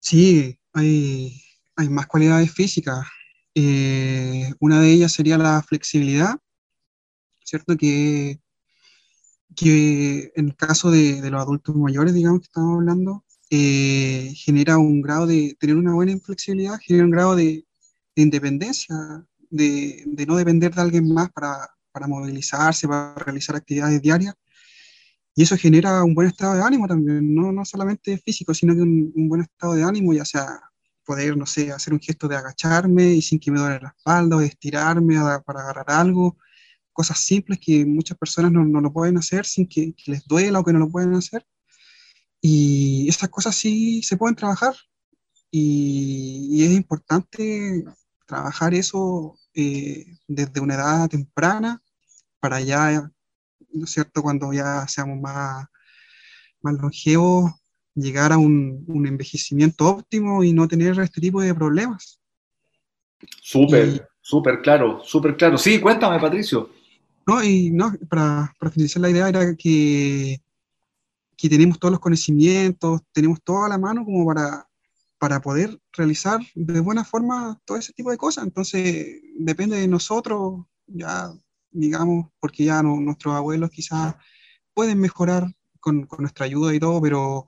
[0.00, 1.40] Sí, hay,
[1.76, 3.06] hay más cualidades físicas.
[3.54, 6.36] Eh, una de ellas sería la flexibilidad,
[7.44, 7.76] ¿cierto?
[7.76, 8.40] Que
[9.56, 15.02] que en el caso de, los adultos mayores, digamos que estamos hablando, eh, genera un
[15.02, 17.64] grado de tener una buena flexibilidad, genera un grado de,
[18.14, 18.94] independencia,
[19.50, 21.68] de, no depender de alguien más para,
[22.06, 24.34] movilizarse, para realizar actividades diarias.
[25.40, 28.82] Y eso genera un buen estado de ánimo también, no, no solamente físico, sino que
[28.82, 30.60] un, buen estado de ánimo, ya sea
[31.02, 34.36] poder, no sé, hacer un gesto de agacharme y sin que me duele la espalda,
[34.36, 35.16] o de estirarme
[35.46, 36.36] para agarrar algo,
[36.92, 40.64] cosas simples que muchas personas no, no lo pueden hacer sin que, les duela o
[40.64, 41.46] que no lo pueden hacer.
[42.42, 44.74] Y esas cosas sí se pueden trabajar.
[45.50, 47.82] Y, es importante
[48.26, 51.82] trabajar eso eh, desde una edad temprana
[52.40, 53.10] para ya,
[53.72, 55.66] ¿no es cierto?, cuando ya seamos más,
[56.62, 57.52] más longevos,
[57.94, 62.20] llegar a un, un envejecimiento óptimo y no tener este tipo de problemas.
[63.42, 65.58] Súper, súper claro, súper claro.
[65.58, 66.70] Sí, cuéntame, Patricio.
[67.26, 70.40] No, y no, para, para finalizar la idea era que,
[71.36, 74.66] que tenemos todos los conocimientos, tenemos todo a la mano como para,
[75.18, 78.44] para poder realizar de buena forma todo ese tipo de cosas.
[78.44, 81.30] Entonces, depende de nosotros, ya
[81.70, 84.16] digamos, porque ya nuestros abuelos quizás
[84.74, 85.46] pueden mejorar
[85.80, 87.46] con, nuestra ayuda y todo, pero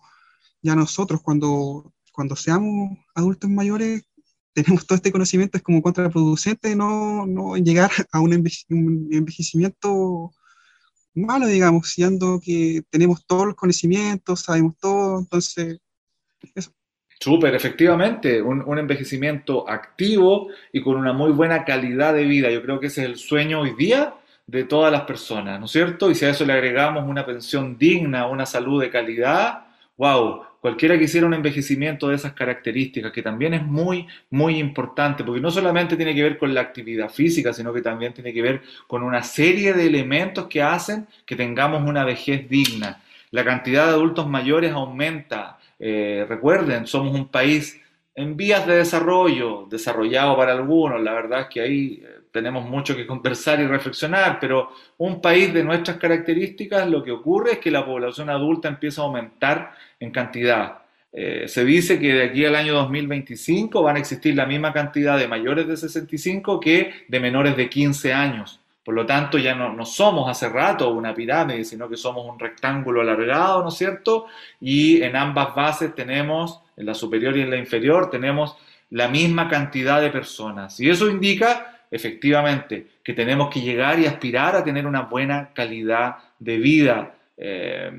[0.62, 4.02] ya nosotros cuando, cuando seamos adultos mayores
[4.54, 10.32] tenemos todo este conocimiento, es como contraproducente no, no llegar a un, envejecimiento
[11.14, 15.78] malo, digamos, siendo que tenemos todos los conocimientos, sabemos todo, entonces,
[16.54, 16.72] eso.
[17.22, 22.50] Súper, efectivamente, un, envejecimiento activo y con una muy buena calidad de vida.
[22.50, 24.14] Yo creo que ese es el sueño hoy día
[24.44, 26.10] de todas las personas, ¿no es cierto?
[26.10, 29.66] Y si a eso le agregamos una pensión digna, una salud de calidad,
[29.96, 35.22] wow, cualquiera que hiciera un envejecimiento de esas características, que también es muy, muy importante,
[35.22, 38.42] porque no solamente tiene que ver con la actividad física, sino que también tiene que
[38.42, 43.00] ver con una serie de elementos que hacen que tengamos una vejez digna.
[43.30, 45.60] La cantidad de adultos mayores aumenta.
[45.84, 47.76] Eh, recuerden, somos un país
[48.14, 52.94] en vías de desarrollo, desarrollado para algunos, la verdad es que ahí eh, tenemos mucho
[52.94, 57.72] que conversar y reflexionar, pero un país de nuestras características lo que ocurre es que
[57.72, 60.82] la población adulta empieza a aumentar en cantidad.
[61.10, 65.18] Eh, se dice que de aquí al año 2025 van a existir la misma cantidad
[65.18, 68.61] de mayores de 65 que de menores de 15 años.
[68.84, 72.38] Por lo tanto, ya no, no, somos hace rato una pirámide, sino que somos un
[72.38, 74.26] rectángulo alargado, ¿no es cierto?
[74.60, 78.56] Y en ambas bases tenemos, en la superior y en la inferior, tenemos
[78.90, 80.80] la misma cantidad de personas.
[80.80, 86.16] Y eso indica, efectivamente, que tenemos que llegar y aspirar a tener una buena calidad
[86.40, 87.14] de vida.
[87.36, 87.90] Eh,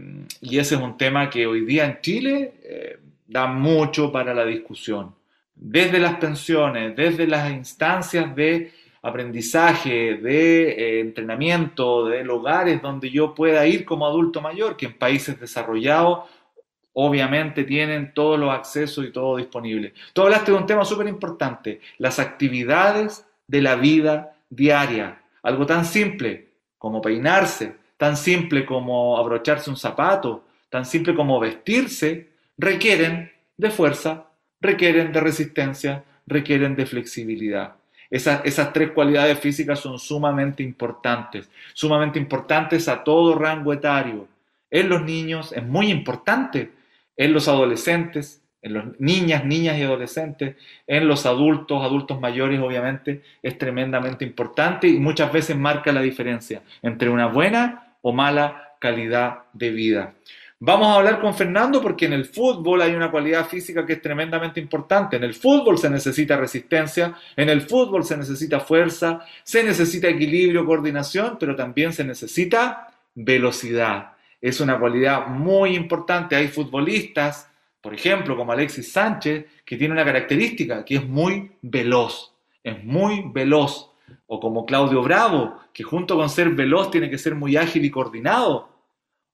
[0.41, 4.45] y ese es un tema que hoy día en Chile eh, da mucho para la
[4.45, 5.15] discusión.
[5.55, 8.71] Desde las pensiones, desde las instancias de
[9.03, 14.97] aprendizaje, de eh, entrenamiento, de lugares donde yo pueda ir como adulto mayor, que en
[14.97, 16.21] países desarrollados
[16.93, 19.93] obviamente tienen todos los accesos y todo disponible.
[20.13, 25.21] Tú hablaste de un tema súper importante, las actividades de la vida diaria.
[25.41, 26.47] Algo tan simple
[26.77, 34.27] como peinarse, tan simple como abrocharse un zapato, tan simple como vestirse, requieren de fuerza,
[34.61, 37.75] requieren de resistencia, requieren de flexibilidad.
[38.14, 44.28] Esas, tres cualidades físicas son sumamente importantes, sumamente importantes a todo rango etario.
[44.70, 46.74] En los niños es muy importante,
[47.18, 53.24] en los adolescentes, en los niñas, niñas y adolescentes, en los adultos, adultos mayores obviamente,
[53.41, 59.39] es tremendamente importante y muchas veces marca la diferencia entre una buena o mala calidad
[59.53, 60.14] de vida.
[60.66, 64.01] Vamos a hablar con Fernando porque en el fútbol hay una cualidad física que es
[64.01, 65.18] tremendamente importante.
[65.18, 70.66] En el fútbol se necesita resistencia, en el fútbol se necesita fuerza, se necesita equilibrio,
[70.66, 74.14] coordinación, pero también se necesita velocidad.
[74.39, 76.38] Es una cualidad muy importante.
[76.38, 77.51] Hay futbolistas,
[77.82, 82.36] por ejemplo, como Alexis Sánchez, que tiene una característica, que es muy veloz.
[82.64, 83.91] Es muy veloz.
[84.28, 87.91] O como Claudio Bravo, que junto con ser veloz tiene que ser muy ágil y
[87.91, 88.72] coordinado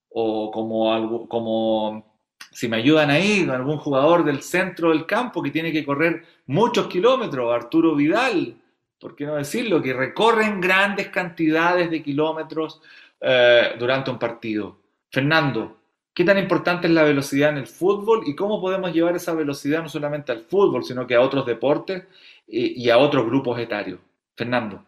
[0.09, 2.17] o como, algo, como
[2.51, 6.87] si me ayudan ahí, algún jugador del centro del campo que tiene que correr muchos
[6.87, 8.55] kilómetros, Arturo Vidal,
[8.99, 9.81] ¿por qué no decirlo?
[9.81, 12.81] Que recorren grandes cantidades de kilómetros
[13.21, 14.77] eh, durante un partido.
[15.11, 15.77] Fernando,
[16.13, 19.81] ¿qué tan importante es la velocidad en el fútbol y cómo podemos llevar esa velocidad
[19.81, 22.03] no solamente al fútbol, sino que a otros deportes
[22.47, 23.99] y, a otros grupos etarios?
[24.35, 24.83] Fernando.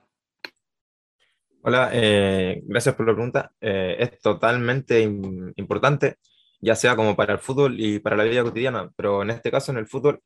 [1.64, 3.51] Hola, eh, gracias por la pregunta.
[3.62, 6.16] Eh, es totalmente importante,
[6.59, 9.72] ya sea como para el fútbol y para la vida cotidiana, pero en este caso
[9.72, 10.22] en el fútbol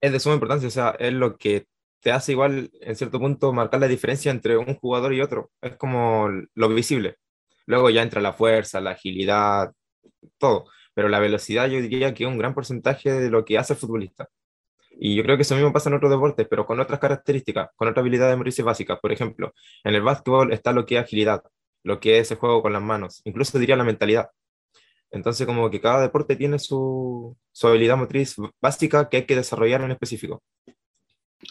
[0.00, 1.66] es de suma importancia, o sea, es lo que
[2.00, 5.76] te hace igual en cierto punto marcar la diferencia entre un jugador y otro, es
[5.76, 7.16] como lo visible.
[7.66, 9.72] Luego ya entra la fuerza, la agilidad,
[10.38, 13.74] todo, pero la velocidad yo diría que es un gran porcentaje de lo que hace
[13.74, 14.28] el futbolista.
[14.98, 17.88] Y yo creo que eso mismo pasa en otros deportes, pero con otras características, con
[17.88, 18.98] otras habilidades motrices básicas.
[19.00, 19.52] Por ejemplo,
[19.84, 21.42] en el básquetbol está lo que es agilidad,
[21.82, 24.30] lo que es el juego con las manos, incluso diría la mentalidad.
[25.10, 29.82] Entonces, como que cada deporte tiene su, su habilidad motriz básica que hay que desarrollar
[29.82, 30.42] en específico.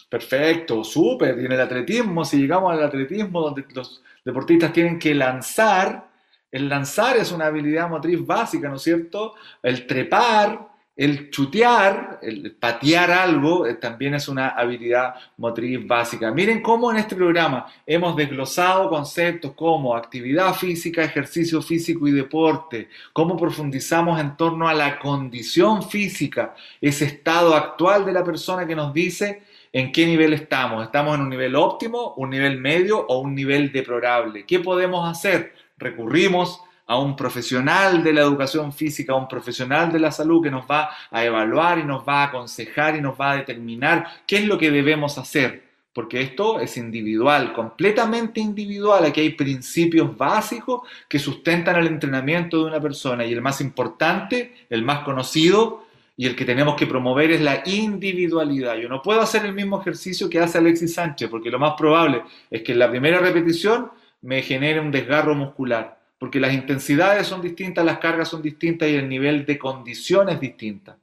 [0.08, 1.38] Perfecto, súper.
[1.38, 6.10] Y en el atletismo, si llegamos al atletismo donde los deportistas tienen que lanzar,
[6.50, 9.34] el lanzar es una habilidad motriz básica, ¿no es cierto?
[9.62, 16.30] El trepar, el chutear, el patear algo, eh, también es una habilidad motriz básica.
[16.30, 22.88] Miren cómo en este programa hemos desglosado conceptos como actividad física, ejercicio físico y deporte,
[23.12, 28.76] cómo profundizamos en torno a la condición física, ese estado actual de la persona que
[28.76, 30.84] nos dice en qué nivel estamos.
[30.84, 34.44] ¿Estamos en un nivel óptimo, un nivel medio o un nivel deplorable?
[34.44, 35.54] ¿Qué podemos hacer?
[35.78, 36.60] Recurrimos
[36.92, 40.66] a un profesional de la educación física, a un profesional de la salud que nos
[40.70, 44.44] va a evaluar y nos va a aconsejar y nos va a determinar qué es
[44.44, 45.72] lo que debemos hacer.
[45.94, 49.06] Porque esto es individual, completamente individual.
[49.06, 53.24] Aquí hay principios básicos que sustentan el entrenamiento de una persona.
[53.24, 55.84] Y el más importante, el más conocido
[56.14, 58.76] y el que tenemos que promover es la individualidad.
[58.76, 62.22] Yo no puedo hacer el mismo ejercicio que hace Alexis Sánchez, porque lo más probable
[62.50, 63.90] es que en la primera repetición
[64.20, 68.94] me genere un desgarro muscular porque las intensidades son distintas, las cargas son distintas y
[68.94, 70.96] el nivel de condición es distinta.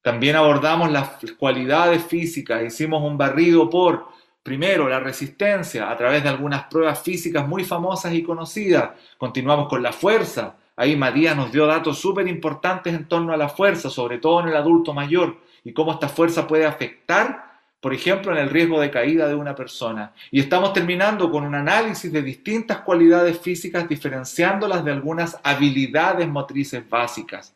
[0.00, 4.06] También abordamos las cualidades físicas, hicimos un barrido por,
[4.42, 8.92] primero, la resistencia a través de algunas pruebas físicas muy famosas y conocidas.
[9.18, 10.56] Continuamos con la fuerza.
[10.76, 14.48] Ahí Matías nos dio datos súper importantes en torno a la fuerza, sobre todo en
[14.48, 17.47] el adulto mayor, y cómo esta fuerza puede afectar
[17.80, 20.12] por ejemplo, en el riesgo de caída de una persona.
[20.30, 26.88] Y estamos terminando con un análisis de distintas cualidades físicas, diferenciándolas de algunas habilidades motrices
[26.88, 27.54] básicas.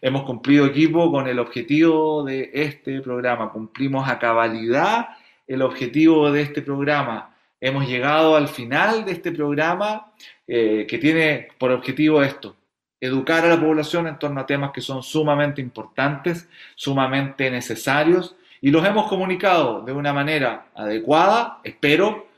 [0.00, 5.08] Hemos cumplido equipo con el objetivo de este programa, cumplimos a cabalidad
[5.46, 7.34] el objetivo de este programa.
[7.60, 10.12] Hemos llegado al final de este programa
[10.46, 12.54] eh, que tiene por objetivo esto,
[13.00, 18.70] educar a la población en torno a temas que son sumamente importantes, sumamente necesarios, y
[18.70, 22.28] los hemos comunicado de una manera adecuada, espero,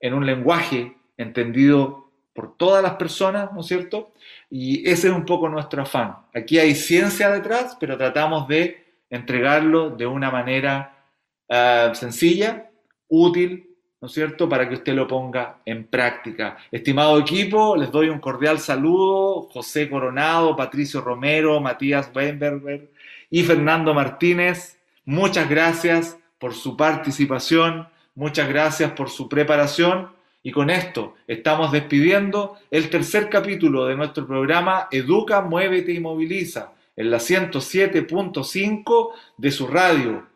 [0.00, 4.12] en un lenguaje entendido por todas las personas, ¿no es cierto?
[4.50, 6.16] Y ese es un poco nuestro afán.
[6.34, 11.06] Aquí hay ciencia detrás, pero tratamos de entregarlo de una manera
[11.48, 12.68] uh, sencilla,
[13.06, 16.56] útil, ¿no es cierto?, para que usted lo ponga en práctica.
[16.72, 19.42] Estimado equipo, les doy un cordial saludo.
[19.42, 22.90] José Coronado, Patricio Romero, Matías Weinberger
[23.30, 24.79] y Fernando Martínez.
[25.04, 30.12] Muchas gracias por su participación, muchas gracias por su preparación.
[30.42, 36.72] Y con esto estamos despidiendo el tercer capítulo de nuestro programa Educa, Muévete y Moviliza
[36.96, 40.26] en la 107.5 de su radio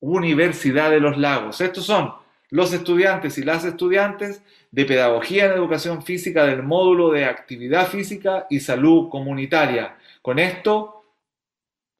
[0.00, 1.60] Universidad de los Lagos.
[1.60, 2.14] Estos son
[2.50, 8.46] los estudiantes y las estudiantes de Pedagogía en Educación Física del módulo de Actividad Física
[8.50, 9.96] y Salud Comunitaria.
[10.20, 11.04] Con esto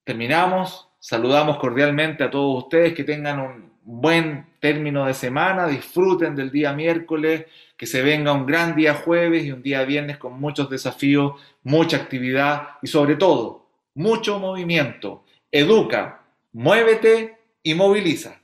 [0.04, 0.89] terminamos.
[1.00, 6.74] Saludamos cordialmente a todos ustedes que tengan un buen término de semana, disfruten del día
[6.74, 11.40] miércoles, que se venga un gran día jueves y un día viernes con muchos desafíos,
[11.64, 15.24] mucha actividad y sobre todo mucho movimiento.
[15.50, 16.20] Educa,
[16.52, 18.38] muévete y moviliza.